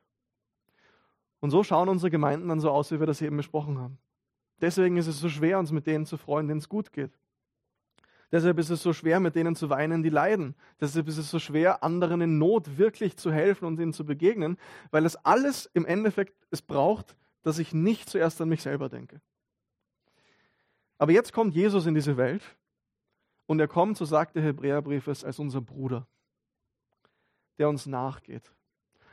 Und 1.40 1.51
so 1.51 1.62
schauen 1.62 1.88
unsere 1.88 2.11
Gemeinden 2.11 2.48
dann 2.48 2.61
so 2.61 2.70
aus, 2.70 2.90
wie 2.90 2.98
wir 2.98 3.07
das 3.07 3.22
eben 3.22 3.37
besprochen 3.37 3.79
haben. 3.79 3.98
Deswegen 4.61 4.96
ist 4.96 5.07
es 5.07 5.20
so 5.20 5.29
schwer, 5.29 5.59
uns 5.59 5.70
mit 5.70 5.87
denen 5.87 6.05
zu 6.05 6.16
freuen, 6.16 6.48
denen 6.48 6.59
es 6.59 6.68
gut 6.68 6.92
geht. 6.92 7.12
Deshalb 8.31 8.59
ist 8.59 8.68
es 8.68 8.83
so 8.83 8.92
schwer, 8.92 9.20
mit 9.20 9.37
denen 9.37 9.57
zu 9.57 9.70
weinen, 9.70 10.03
die 10.03 10.11
leiden. 10.11 10.55
Deshalb 10.81 11.09
ist 11.09 11.16
es 11.16 11.31
so 11.31 11.38
schwer, 11.38 11.83
anderen 11.83 12.20
in 12.20 12.38
Not 12.38 12.77
wirklich 12.77 13.16
zu 13.16 13.33
helfen 13.33 13.64
und 13.64 13.81
ihnen 13.81 13.94
zu 13.94 14.05
begegnen, 14.05 14.59
weil 14.90 15.07
es 15.07 15.16
alles 15.16 15.66
im 15.72 15.87
Endeffekt 15.87 16.46
es 16.51 16.61
braucht, 16.61 17.16
dass 17.42 17.59
ich 17.59 17.72
nicht 17.72 18.11
zuerst 18.11 18.40
an 18.40 18.51
mich 18.51 18.62
selber 18.62 18.90
denke. 18.90 19.22
Aber 20.98 21.12
jetzt 21.12 21.33
kommt 21.33 21.55
Jesus 21.55 21.87
in 21.87 21.94
diese 21.94 22.16
Welt 22.16 22.42
und 23.46 23.61
er 23.61 23.68
kommt, 23.68 23.96
so 23.96 24.05
sagt 24.05 24.35
der 24.37 24.42
Hebräerbrief 24.42 25.09
als 25.09 25.38
unser 25.38 25.62
Bruder, 25.62 26.07
der 27.57 27.68
uns 27.68 27.87
nachgeht, 27.87 28.53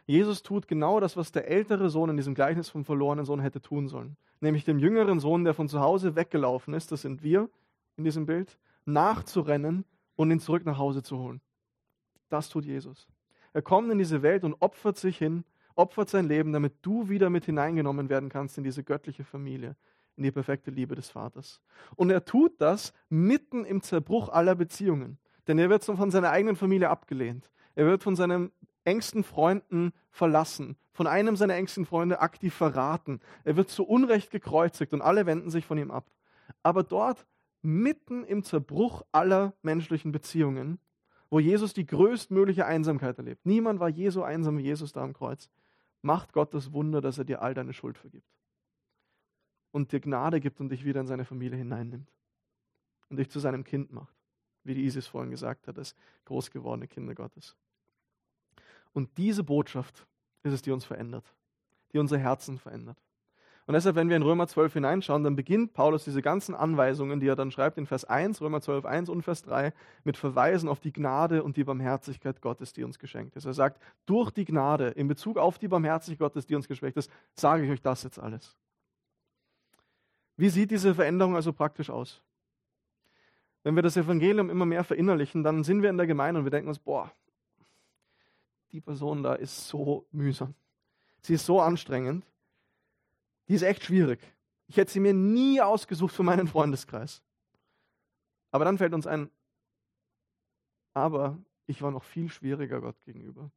Jesus 0.06 0.44
tut 0.44 0.68
genau 0.68 1.00
das, 1.00 1.18
was 1.18 1.32
der 1.32 1.48
ältere 1.48 1.90
Sohn 1.90 2.10
in 2.12 2.18
diesem 2.18 2.36
Gleichnis 2.36 2.70
vom 2.70 2.86
verlorenen 2.86 3.26
Sohn 3.26 3.40
hätte 3.40 3.62
tun 3.62 3.88
sollen. 3.88 4.18
Nämlich 4.40 4.64
dem 4.64 4.78
jüngeren 4.78 5.20
Sohn, 5.20 5.44
der 5.44 5.54
von 5.54 5.68
zu 5.68 5.80
Hause 5.80 6.16
weggelaufen 6.16 6.74
ist, 6.74 6.92
das 6.92 7.02
sind 7.02 7.24
wir 7.24 7.50
in 7.98 8.04
diesem 8.04 8.26
Bild, 8.26 8.58
nachzurennen 8.86 9.86
und 10.16 10.30
ihn 10.30 10.40
zurück 10.40 10.66
nach 10.66 10.78
Hause 10.78 11.02
zu 11.02 11.18
holen. 11.18 11.42
Das 12.30 12.50
tut 12.50 12.66
Jesus. 12.66 13.08
Er 13.54 13.62
kommt 13.62 13.92
in 13.92 13.98
diese 13.98 14.22
Welt 14.22 14.44
und 14.44 14.56
opfert 14.60 14.98
sich 14.98 15.18
hin, 15.18 15.44
opfert 15.76 16.10
sein 16.10 16.28
Leben, 16.28 16.54
damit 16.54 16.74
du 16.82 17.10
wieder 17.10 17.30
mit 17.30 17.46
hineingenommen 17.46 18.10
werden 18.10 18.30
kannst 18.30 18.58
in 18.58 18.64
diese 18.64 18.84
göttliche 18.84 19.24
Familie, 19.24 19.76
in 20.18 20.24
die 20.24 20.32
perfekte 20.32 20.72
Liebe 20.72 20.96
des 20.96 21.10
Vaters. 21.10 21.62
Und 21.96 22.12
er 22.12 22.26
tut 22.26 22.60
das 22.60 22.94
mitten 23.10 23.66
im 23.66 23.82
Zerbruch 23.82 24.30
aller 24.30 24.56
Beziehungen. 24.56 25.18
Denn 25.48 25.58
er 25.58 25.70
wird 25.70 25.84
von 25.84 26.12
seiner 26.12 26.32
eigenen 26.32 26.56
Familie 26.56 26.90
abgelehnt. 26.90 27.50
Er 27.76 27.86
wird 27.86 28.04
von 28.04 28.16
seinem 28.16 28.52
engsten 28.86 29.24
Freunden 29.24 29.92
verlassen, 30.12 30.78
von 30.94 31.08
einem 31.08 31.36
seiner 31.36 31.56
engsten 31.56 31.86
Freunde 31.86 32.22
aktiv 32.22 32.54
verraten. 32.54 33.20
Er 33.44 33.58
wird 33.58 33.70
zu 33.70 33.84
Unrecht 33.84 34.32
gekreuzigt 34.32 34.94
und 34.94 35.02
alle 35.02 35.26
wenden 35.26 35.50
sich 35.50 35.66
von 35.66 35.78
ihm 35.78 35.92
ab. 35.92 36.10
Aber 36.64 36.84
dort, 36.84 37.26
mitten 37.62 38.24
im 38.24 38.44
Zerbruch 38.44 39.04
aller 39.12 39.54
menschlichen 39.62 40.12
Beziehungen, 40.12 40.80
wo 41.30 41.40
Jesus 41.40 41.74
die 41.74 41.86
größtmögliche 41.86 42.66
Einsamkeit 42.66 43.18
erlebt, 43.18 43.46
niemand 43.46 43.80
war 43.80 43.90
je 43.90 44.10
so 44.10 44.24
einsam 44.24 44.58
wie 44.58 44.64
Jesus 44.64 44.94
da 44.94 45.04
am 45.04 45.14
Kreuz, 45.14 45.50
macht 46.02 46.32
Gott 46.32 46.54
das 46.54 46.72
Wunder, 46.72 47.02
dass 47.02 47.18
er 47.18 47.26
dir 47.26 47.42
all 47.42 47.54
deine 47.54 47.74
Schuld 47.74 47.98
vergibt. 47.98 48.30
Und 49.72 49.92
dir 49.92 50.00
Gnade 50.00 50.40
gibt 50.40 50.62
und 50.62 50.70
dich 50.70 50.86
wieder 50.86 51.02
in 51.02 51.08
seine 51.08 51.26
Familie 51.26 51.58
hineinnimmt. 51.58 52.10
Und 53.10 53.18
dich 53.18 53.30
zu 53.30 53.40
seinem 53.40 53.64
Kind 53.64 53.92
macht, 53.92 54.16
wie 54.64 54.76
die 54.76 54.86
Isis 54.86 55.08
vorhin 55.08 55.32
gesagt 55.32 55.68
hat, 55.68 55.78
das 55.78 55.96
groß 56.26 56.52
gewordene 56.52 56.88
Kinder 56.88 57.16
Gottes. 57.16 57.58
Und 58.96 59.10
diese 59.18 59.44
Botschaft 59.44 60.08
ist 60.44 60.54
es, 60.54 60.62
die 60.62 60.72
uns 60.72 60.86
verändert, 60.86 61.26
die 61.92 62.00
unsere 62.00 62.20
Herzen 62.20 62.58
verändert. 62.58 62.98
Und 63.68 63.74
deshalb, 63.74 63.98
wenn 63.98 64.08
wir 64.08 64.16
in 64.16 64.22
Römer 64.22 64.48
12 64.48 64.74
hineinschauen, 64.74 65.24
dann 65.24 65.36
beginnt 65.36 65.74
Paulus 65.74 66.06
diese 66.06 66.22
ganzen 66.22 66.56
Anweisungen, 66.56 67.20
die 67.20 67.28
er 67.28 67.36
dann 67.36 67.52
schreibt 67.52 67.78
in 67.78 67.88
Vers 67.88 68.06
1, 68.06 68.40
Römer 68.40 68.62
12, 68.62 68.86
1 68.86 69.10
und 69.10 69.24
Vers 69.24 69.42
3, 69.42 69.74
mit 70.06 70.16
Verweisen 70.16 70.70
auf 70.70 70.80
die 70.80 70.94
Gnade 70.94 71.44
und 71.44 71.58
die 71.58 71.66
Barmherzigkeit 71.66 72.42
Gottes, 72.42 72.72
die 72.72 72.86
uns 72.86 72.98
geschenkt 72.98 73.36
ist. 73.36 73.46
Er 73.46 73.54
sagt, 73.54 73.82
durch 74.06 74.32
die 74.32 74.46
Gnade, 74.46 74.90
in 74.90 75.10
Bezug 75.10 75.38
auf 75.38 75.58
die 75.58 75.68
Barmherzigkeit 75.68 76.20
Gottes, 76.20 76.46
die 76.46 76.56
uns 76.56 76.68
geschenkt 76.68 76.96
ist, 76.96 77.12
sage 77.34 77.66
ich 77.66 77.72
euch 77.72 77.82
das 77.82 78.04
jetzt 78.04 78.20
alles. 78.20 78.56
Wie 80.38 80.50
sieht 80.50 80.72
diese 80.72 80.96
Veränderung 80.96 81.36
also 81.36 81.52
praktisch 81.52 81.90
aus? 81.90 82.22
Wenn 83.64 83.76
wir 83.76 83.84
das 83.84 83.98
Evangelium 83.98 84.50
immer 84.50 84.66
mehr 84.66 84.86
verinnerlichen, 84.86 85.44
dann 85.44 85.66
sind 85.66 85.82
wir 85.82 85.90
in 85.90 85.98
der 85.98 86.08
Gemeinde 86.08 86.40
und 86.40 86.46
wir 86.46 86.52
denken 86.52 86.70
uns, 86.70 86.80
boah, 86.80 87.12
die 88.76 88.82
Person 88.82 89.24
da 89.24 89.36
ist 89.36 89.70
so 89.70 90.06
mühsam. 90.12 90.54
Sie 91.22 91.34
ist 91.34 91.46
so 91.46 91.62
anstrengend. 91.62 92.26
Die 93.48 93.54
ist 93.54 93.62
echt 93.62 93.86
schwierig. 93.86 94.20
Ich 94.68 94.76
hätte 94.76 94.92
sie 94.92 95.00
mir 95.00 95.14
nie 95.14 95.62
ausgesucht 95.62 96.14
für 96.14 96.24
meinen 96.24 96.48
Freundeskreis. 96.48 97.24
Aber 98.52 98.66
dann 98.66 98.78
fällt 98.78 98.94
uns 98.94 99.08
ein, 99.08 99.30
aber 100.94 101.38
ich 101.68 101.82
war 101.82 101.92
noch 101.92 102.04
viel 102.04 102.30
schwieriger 102.30 102.82
Gott 102.82 103.02
gegenüber. 103.06 103.50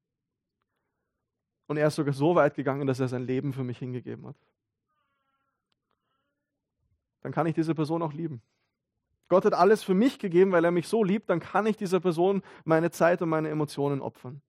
Und 1.67 1.79
er 1.79 1.89
ist 1.89 1.97
sogar 1.97 2.15
so 2.15 2.37
weit 2.37 2.55
gegangen, 2.55 2.87
dass 2.87 3.01
er 3.01 3.09
sein 3.09 3.27
Leben 3.27 3.53
für 3.53 3.65
mich 3.65 3.79
hingegeben 3.79 4.25
hat. 4.27 4.37
Dann 7.23 7.33
kann 7.33 7.47
ich 7.47 7.55
diese 7.55 7.75
Person 7.75 8.03
auch 8.03 8.13
lieben. 8.13 8.41
Gott 9.29 9.45
hat 9.45 9.55
alles 9.55 9.83
für 9.83 9.95
mich 9.95 10.21
gegeben, 10.21 10.53
weil 10.53 10.65
er 10.65 10.71
mich 10.71 10.87
so 10.87 11.03
liebt, 11.03 11.29
dann 11.29 11.41
kann 11.41 11.67
ich 11.67 11.77
dieser 11.77 11.99
Person 11.99 12.43
meine 12.65 12.93
Zeit 12.93 13.21
und 13.21 13.29
meine 13.29 13.49
Emotionen 13.49 14.01
opfern. 14.01 14.43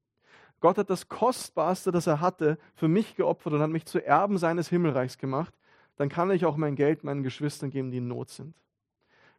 Gott 0.60 0.78
hat 0.78 0.90
das 0.90 1.08
Kostbarste, 1.08 1.92
das 1.92 2.08
er 2.08 2.20
hatte, 2.20 2.58
für 2.76 2.88
mich 2.88 3.16
geopfert 3.16 3.54
und 3.54 3.62
hat 3.62 3.70
mich 3.70 3.86
zu 3.86 4.06
Erben 4.06 4.38
seines 4.38 4.70
Himmelreichs 4.70 5.18
gemacht, 5.18 5.54
dann 5.96 6.10
kann 6.10 6.32
ich 6.32 6.46
auch 6.46 6.58
mein 6.58 6.76
Geld 6.76 7.04
meinen 7.04 7.24
Geschwistern 7.24 7.70
geben, 7.70 7.92
die 7.92 7.98
in 7.98 8.08
Not 8.08 8.30
sind. 8.30 8.56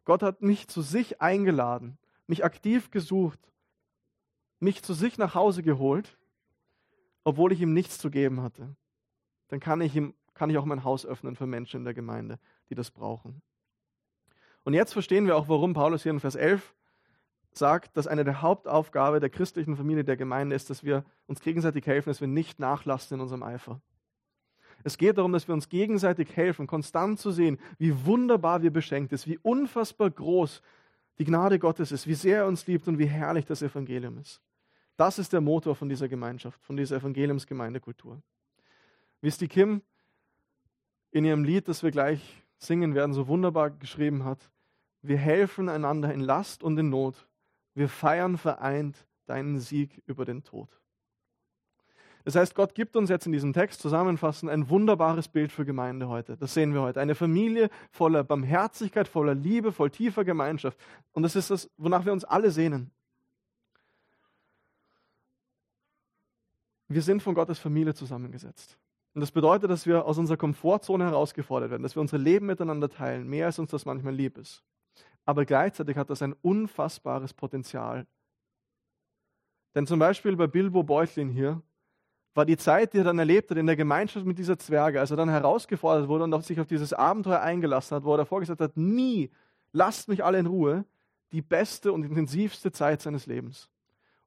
Gott 0.05 0.23
hat 0.23 0.41
mich 0.41 0.67
zu 0.67 0.81
sich 0.81 1.21
eingeladen, 1.21 1.97
mich 2.27 2.43
aktiv 2.43 2.91
gesucht, 2.91 3.39
mich 4.59 4.83
zu 4.83 4.93
sich 4.93 5.17
nach 5.17 5.35
Hause 5.35 5.63
geholt, 5.63 6.17
obwohl 7.23 7.51
ich 7.51 7.61
ihm 7.61 7.73
nichts 7.73 7.97
zu 7.97 8.09
geben 8.09 8.41
hatte. 8.41 8.75
Dann 9.49 9.59
kann 9.59 9.81
ich, 9.81 9.95
ihm, 9.95 10.13
kann 10.33 10.49
ich 10.49 10.57
auch 10.57 10.65
mein 10.65 10.83
Haus 10.83 11.05
öffnen 11.05 11.35
für 11.35 11.45
Menschen 11.45 11.77
in 11.77 11.83
der 11.83 11.93
Gemeinde, 11.93 12.39
die 12.69 12.75
das 12.75 12.89
brauchen. 12.89 13.41
Und 14.63 14.73
jetzt 14.73 14.93
verstehen 14.93 15.25
wir 15.25 15.35
auch, 15.35 15.49
warum 15.49 15.73
Paulus 15.73 16.03
hier 16.03 16.11
in 16.11 16.19
Vers 16.19 16.35
11 16.35 16.75
sagt, 17.53 17.97
dass 17.97 18.07
eine 18.07 18.23
der 18.23 18.41
Hauptaufgabe 18.41 19.19
der 19.19 19.29
christlichen 19.29 19.75
Familie, 19.75 20.03
der 20.03 20.17
Gemeinde 20.17 20.55
ist, 20.55 20.69
dass 20.69 20.83
wir 20.83 21.03
uns 21.27 21.41
gegenseitig 21.41 21.85
helfen, 21.85 22.09
dass 22.09 22.21
wir 22.21 22.27
nicht 22.27 22.59
nachlassen 22.59 23.15
in 23.15 23.21
unserem 23.21 23.43
Eifer. 23.43 23.81
Es 24.83 24.97
geht 24.97 25.17
darum, 25.17 25.33
dass 25.33 25.47
wir 25.47 25.53
uns 25.53 25.69
gegenseitig 25.69 26.35
helfen, 26.35 26.65
konstant 26.65 27.19
zu 27.19 27.31
sehen, 27.31 27.59
wie 27.77 28.05
wunderbar 28.05 28.63
wir 28.63 28.71
beschenkt 28.71 29.13
ist, 29.13 29.27
wie 29.27 29.37
unfassbar 29.37 30.09
groß 30.09 30.61
die 31.19 31.25
Gnade 31.25 31.59
Gottes 31.59 31.91
ist, 31.91 32.07
wie 32.07 32.15
sehr 32.15 32.39
er 32.39 32.47
uns 32.47 32.65
liebt 32.67 32.87
und 32.87 32.97
wie 32.97 33.05
herrlich 33.05 33.45
das 33.45 33.61
Evangelium 33.61 34.17
ist. 34.17 34.41
Das 34.97 35.19
ist 35.19 35.33
der 35.33 35.41
Motor 35.41 35.75
von 35.75 35.89
dieser 35.89 36.07
Gemeinschaft, 36.07 36.63
von 36.63 36.77
dieser 36.77 36.97
Evangeliumsgemeindekultur. 36.97 38.21
Wie 39.21 39.27
es 39.27 39.37
die 39.37 39.47
Kim 39.47 39.81
in 41.11 41.25
ihrem 41.25 41.43
Lied, 41.43 41.67
das 41.67 41.83
wir 41.83 41.91
gleich 41.91 42.43
singen 42.57 42.95
werden, 42.95 43.13
so 43.13 43.27
wunderbar 43.27 43.69
geschrieben 43.71 44.23
hat, 44.23 44.49
wir 45.01 45.17
helfen 45.17 45.69
einander 45.69 46.13
in 46.13 46.21
Last 46.21 46.63
und 46.63 46.77
in 46.77 46.89
Not. 46.89 47.27
Wir 47.73 47.89
feiern 47.89 48.37
vereint 48.37 49.05
deinen 49.25 49.59
Sieg 49.59 50.01
über 50.05 50.25
den 50.25 50.43
Tod. 50.43 50.81
Das 52.23 52.35
heißt, 52.35 52.53
Gott 52.53 52.75
gibt 52.75 52.95
uns 52.95 53.09
jetzt 53.09 53.25
in 53.25 53.31
diesem 53.31 53.53
Text 53.53 53.81
zusammenfassend 53.81 54.51
ein 54.51 54.69
wunderbares 54.69 55.27
Bild 55.27 55.51
für 55.51 55.65
Gemeinde 55.65 56.07
heute. 56.07 56.37
Das 56.37 56.53
sehen 56.53 56.73
wir 56.73 56.81
heute. 56.81 57.01
Eine 57.01 57.15
Familie 57.15 57.69
voller 57.89 58.23
Barmherzigkeit, 58.23 59.07
voller 59.07 59.33
Liebe, 59.33 59.71
voll 59.71 59.89
tiefer 59.89 60.23
Gemeinschaft. 60.23 60.77
Und 61.13 61.23
das 61.23 61.35
ist 61.35 61.49
das, 61.49 61.69
wonach 61.77 62.05
wir 62.05 62.13
uns 62.13 62.23
alle 62.23 62.51
sehnen. 62.51 62.91
Wir 66.89 67.01
sind 67.01 67.23
von 67.23 67.33
Gottes 67.33 67.57
Familie 67.57 67.93
zusammengesetzt. 67.93 68.77
Und 69.13 69.21
das 69.21 69.31
bedeutet, 69.31 69.69
dass 69.71 69.85
wir 69.87 70.05
aus 70.05 70.17
unserer 70.17 70.37
Komfortzone 70.37 71.05
herausgefordert 71.05 71.71
werden, 71.71 71.83
dass 71.83 71.95
wir 71.95 72.01
unser 72.01 72.17
Leben 72.17 72.45
miteinander 72.45 72.89
teilen, 72.89 73.27
mehr 73.27 73.47
als 73.47 73.59
uns 73.59 73.71
das 73.71 73.85
manchmal 73.85 74.13
lieb 74.13 74.37
ist. 74.37 74.63
Aber 75.25 75.45
gleichzeitig 75.45 75.97
hat 75.97 76.09
das 76.09 76.21
ein 76.21 76.33
unfassbares 76.41 77.33
Potenzial. 77.33 78.07
Denn 79.75 79.87
zum 79.87 79.99
Beispiel 79.99 80.35
bei 80.35 80.47
Bilbo 80.47 80.83
Beutlin 80.83 81.29
hier 81.29 81.61
war 82.33 82.45
die 82.45 82.57
Zeit, 82.57 82.93
die 82.93 82.99
er 82.99 83.03
dann 83.03 83.19
erlebt 83.19 83.51
hat 83.51 83.57
in 83.57 83.67
der 83.67 83.75
Gemeinschaft 83.75 84.25
mit 84.25 84.37
dieser 84.37 84.57
Zwerge, 84.57 84.99
als 84.99 85.11
er 85.11 85.17
dann 85.17 85.29
herausgefordert 85.29 86.07
wurde 86.07 86.23
und 86.23 86.45
sich 86.45 86.59
auf 86.59 86.67
dieses 86.67 86.93
Abenteuer 86.93 87.41
eingelassen 87.41 87.95
hat, 87.95 88.03
wo 88.03 88.13
er 88.13 88.17
davor 88.17 88.39
gesagt 88.39 88.61
hat, 88.61 88.77
nie, 88.77 89.29
lasst 89.73 90.07
mich 90.07 90.23
alle 90.23 90.39
in 90.39 90.45
Ruhe, 90.45 90.85
die 91.31 91.41
beste 91.41 91.91
und 91.91 92.03
intensivste 92.03 92.71
Zeit 92.71 93.01
seines 93.01 93.25
Lebens. 93.25 93.69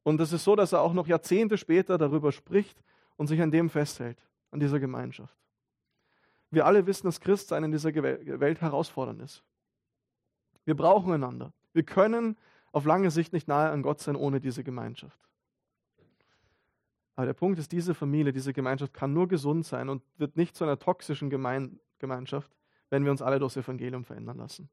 Und 0.02 0.20
es 0.20 0.32
ist 0.32 0.44
so, 0.44 0.54
dass 0.54 0.72
er 0.72 0.82
auch 0.82 0.92
noch 0.92 1.06
Jahrzehnte 1.06 1.56
später 1.56 1.96
darüber 1.96 2.30
spricht 2.30 2.82
und 3.16 3.26
sich 3.26 3.40
an 3.40 3.50
dem 3.50 3.70
festhält, 3.70 4.18
an 4.50 4.60
dieser 4.60 4.80
Gemeinschaft. 4.80 5.36
Wir 6.50 6.66
alle 6.66 6.86
wissen, 6.86 7.06
dass 7.06 7.20
Christsein 7.20 7.64
in 7.64 7.72
dieser 7.72 7.94
Welt 7.94 8.60
herausfordernd 8.60 9.22
ist. 9.22 9.42
Wir 10.64 10.76
brauchen 10.76 11.12
einander. 11.12 11.52
Wir 11.72 11.82
können 11.82 12.36
auf 12.72 12.84
lange 12.84 13.10
Sicht 13.10 13.32
nicht 13.32 13.48
nahe 13.48 13.70
an 13.70 13.82
Gott 13.82 14.00
sein 14.00 14.16
ohne 14.16 14.40
diese 14.40 14.64
Gemeinschaft. 14.64 15.18
Aber 17.16 17.26
der 17.26 17.34
Punkt 17.34 17.58
ist, 17.58 17.70
diese 17.70 17.94
Familie, 17.94 18.32
diese 18.32 18.52
Gemeinschaft 18.52 18.92
kann 18.92 19.12
nur 19.12 19.28
gesund 19.28 19.64
sein 19.64 19.88
und 19.88 20.02
wird 20.16 20.36
nicht 20.36 20.56
zu 20.56 20.64
einer 20.64 20.78
toxischen 20.78 21.30
Gemein 21.30 21.78
Gemeinschaft, 21.98 22.50
wenn 22.90 23.04
wir 23.04 23.10
uns 23.10 23.22
alle 23.22 23.38
durchs 23.38 23.56
Evangelium 23.56 24.04
verändern 24.04 24.38
lassen. 24.38 24.68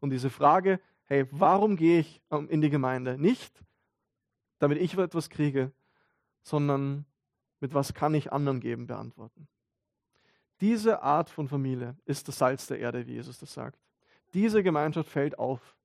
Und 0.00 0.10
diese 0.10 0.30
Frage, 0.30 0.80
hey, 1.04 1.26
warum 1.30 1.76
gehe 1.76 2.00
ich 2.00 2.20
ähm, 2.30 2.48
in 2.48 2.60
die 2.60 2.70
Gemeinde? 2.70 3.16
Nicht, 3.18 3.64
damit 4.58 4.78
ich 4.78 4.98
etwas 4.98 5.30
kriege, 5.30 5.72
sondern 6.42 7.06
mit 7.60 7.72
was 7.72 7.94
kann 7.94 8.14
ich 8.14 8.32
anderen 8.32 8.60
geben, 8.60 8.86
beantworten. 8.86 9.48
Diese 10.60 11.02
Art 11.02 11.30
von 11.30 11.48
Familie 11.48 11.96
ist 12.04 12.28
das 12.28 12.38
Salz 12.38 12.66
der 12.66 12.78
Erde, 12.78 13.06
wie 13.06 13.14
Jesus 13.14 13.38
das 13.38 13.52
sagt. 13.52 13.78
Diese 14.34 14.62
Gemeinschaft 14.62 15.10
fällt 15.10 15.38
auf. 15.38 15.76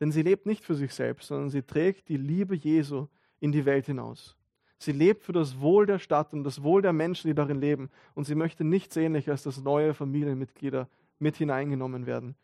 Denn 0.00 0.10
sie 0.10 0.22
lebt 0.22 0.46
nicht 0.46 0.64
für 0.64 0.74
sich 0.74 0.92
selbst, 0.92 1.28
sondern 1.28 1.50
sie 1.50 1.62
trägt 1.62 2.08
die 2.08 2.16
Liebe 2.16 2.54
Jesu 2.54 3.08
in 3.40 3.52
die 3.52 3.64
Welt 3.64 3.86
hinaus. 3.86 4.36
Sie 4.78 4.92
lebt 4.92 5.22
für 5.22 5.32
das 5.32 5.60
Wohl 5.60 5.86
der 5.86 5.98
Stadt 5.98 6.32
und 6.32 6.44
das 6.44 6.62
Wohl 6.62 6.82
der 6.82 6.92
Menschen, 6.92 7.28
die 7.28 7.34
darin 7.34 7.60
leben. 7.60 7.90
Und 8.14 8.24
sie 8.24 8.34
möchte 8.34 8.64
nichts 8.64 8.96
ähnlicher, 8.96 9.32
als 9.32 9.44
dass 9.44 9.62
neue 9.62 9.94
Familienmitglieder 9.94 10.88
mit 11.18 11.36
hineingenommen 11.36 12.06
werden 12.06 12.34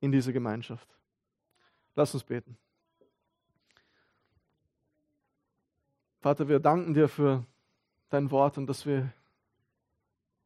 in 0.00 0.12
diese 0.12 0.32
Gemeinschaft. 0.32 0.88
Lass 1.94 2.14
uns 2.14 2.24
beten. 2.24 2.56
Vater, 6.20 6.48
wir 6.48 6.60
danken 6.60 6.94
dir 6.94 7.08
für 7.08 7.44
dein 8.10 8.30
Wort 8.30 8.58
und 8.58 8.66
dass 8.66 8.86
wir 8.86 9.12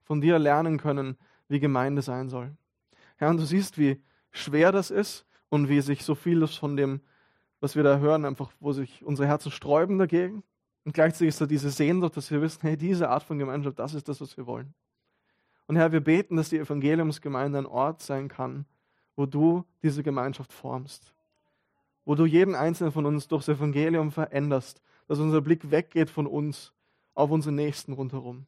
von 0.05 0.20
dir 0.20 0.38
lernen 0.38 0.79
können, 0.79 1.18
wie 1.48 1.61
Gemeinde 1.61 2.00
sein 2.00 2.29
soll. 2.29 2.57
Herr, 3.16 3.31
und 3.31 3.38
du 3.38 3.44
siehst, 3.44 3.79
wie 3.79 4.00
schwer 4.31 4.72
das 4.72 4.90
ist 4.90 5.26
und 5.48 5.68
wie 5.68 5.81
sich 5.81 6.05
so 6.05 6.14
vieles 6.14 6.55
von 6.55 6.76
dem, 6.76 7.00
was 7.61 7.76
wir 7.76 7.83
da 7.83 7.98
hören, 7.98 8.24
einfach, 8.24 8.50
wo 8.61 8.72
sich 8.72 9.02
unsere 9.05 9.29
Herzen 9.29 9.50
sträuben 9.50 9.98
dagegen. 9.98 10.42
Und 10.85 10.92
gleichzeitig 10.92 11.29
ist 11.29 11.40
da 11.40 11.46
diese 11.46 11.70
Sehnsucht, 11.70 12.16
dass 12.16 12.31
wir 12.31 12.40
wissen, 12.42 12.61
hey, 12.62 12.76
diese 12.76 13.09
Art 13.09 13.22
von 13.22 13.38
Gemeinschaft, 13.38 13.79
das 13.79 13.94
ist 13.94 14.09
das, 14.09 14.20
was 14.20 14.37
wir 14.37 14.46
wollen. 14.46 14.74
Und 15.66 15.76
Herr, 15.76 15.90
wir 15.90 16.00
beten, 16.00 16.37
dass 16.37 16.50
die 16.50 16.59
Evangeliumsgemeinde 16.59 17.59
ein 17.59 17.66
Ort 17.66 18.02
sein 18.02 18.29
kann, 18.29 18.66
wo 19.16 19.26
du 19.26 19.64
diese 19.83 20.02
Gemeinschaft 20.02 20.52
formst. 20.52 21.12
Wo 22.05 22.14
du 22.14 22.24
jeden 22.24 22.55
einzelnen 22.55 22.92
von 22.92 23.05
uns 23.05 23.26
durchs 23.26 23.48
Evangelium 23.48 24.12
veränderst, 24.12 24.81
dass 25.09 25.18
unser 25.18 25.40
Blick 25.40 25.70
weggeht 25.70 26.11
von 26.11 26.26
uns 26.26 26.72
auf 27.14 27.31
unsere 27.31 27.55
Nächsten 27.55 27.94
rundherum. 27.94 28.46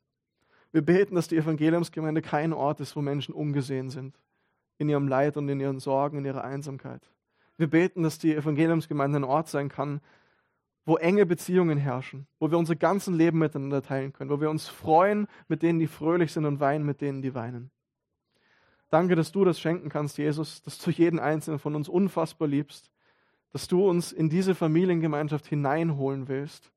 Wir 0.70 0.83
beten, 0.83 1.14
dass 1.14 1.28
die 1.28 1.37
Evangeliumsgemeinde 1.37 2.22
kein 2.22 2.52
Ort 2.52 2.81
ist, 2.81 2.94
wo 2.94 3.00
Menschen 3.00 3.35
ungesehen 3.35 3.90
sind, 3.90 4.14
in 4.79 4.88
ihrem 4.88 5.09
Leid 5.09 5.37
und 5.37 5.49
in 5.49 5.61
ihren 5.61 5.81
Sorgen, 5.81 6.19
in 6.19 6.25
ihrer 6.25 6.45
Einsamkeit. 6.45 7.03
Wir 7.57 7.69
beten, 7.69 8.03
dass 8.03 8.19
die 8.19 8.35
Evangeliumsgemeinde 8.35 9.19
ein 9.19 9.25
Ort 9.25 9.49
sein 9.49 9.69
kann, 9.69 10.01
wo 10.87 10.97
enge 10.97 11.27
Beziehungen 11.27 11.77
herrschen, 11.77 12.27
wo 12.38 12.51
wir 12.51 12.57
unser 12.57 12.77
ganzen 12.77 13.14
Leben 13.14 13.38
miteinander 13.38 13.83
teilen 13.83 14.12
können, 14.12 14.31
wo 14.31 14.41
wir 14.41 14.49
uns 14.49 14.69
freuen 14.69 15.27
mit 15.49 15.62
denen, 15.62 15.79
die 15.79 15.87
fröhlich 15.87 16.33
sind 16.33 16.47
und 16.47 16.61
weinen 16.61 16.87
mit 16.87 17.03
denen, 17.03 17.21
die 17.21 17.35
weinen. 17.35 17.71
Danke, 18.88 19.14
dass 19.14 19.33
du 19.33 19.45
das 19.45 19.61
schenken 19.61 19.91
kannst, 19.91 20.17
Jesus, 20.17 20.62
dass 20.62 20.79
du 20.79 20.91
jeden 20.91 21.19
einzelnen 21.19 21.59
von 21.59 21.75
uns 21.75 21.91
unfassbar 21.91 22.49
liebst, 22.49 22.91
dass 23.53 23.69
du 23.69 23.87
uns 23.87 24.12
in 24.12 24.31
diese 24.31 24.55
Familiengemeinschaft 24.55 25.47
hineinholen 25.47 26.29
willst 26.29 26.73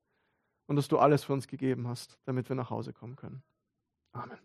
und 0.66 0.76
dass 0.76 0.88
du 0.88 0.98
alles 0.98 1.24
für 1.24 1.32
uns 1.32 1.48
gegeben 1.48 1.88
hast, 1.88 2.18
damit 2.24 2.48
wir 2.50 2.56
nach 2.56 2.70
Hause 2.70 2.92
kommen 2.92 3.16
können. 3.16 3.42
Amen. 4.12 4.38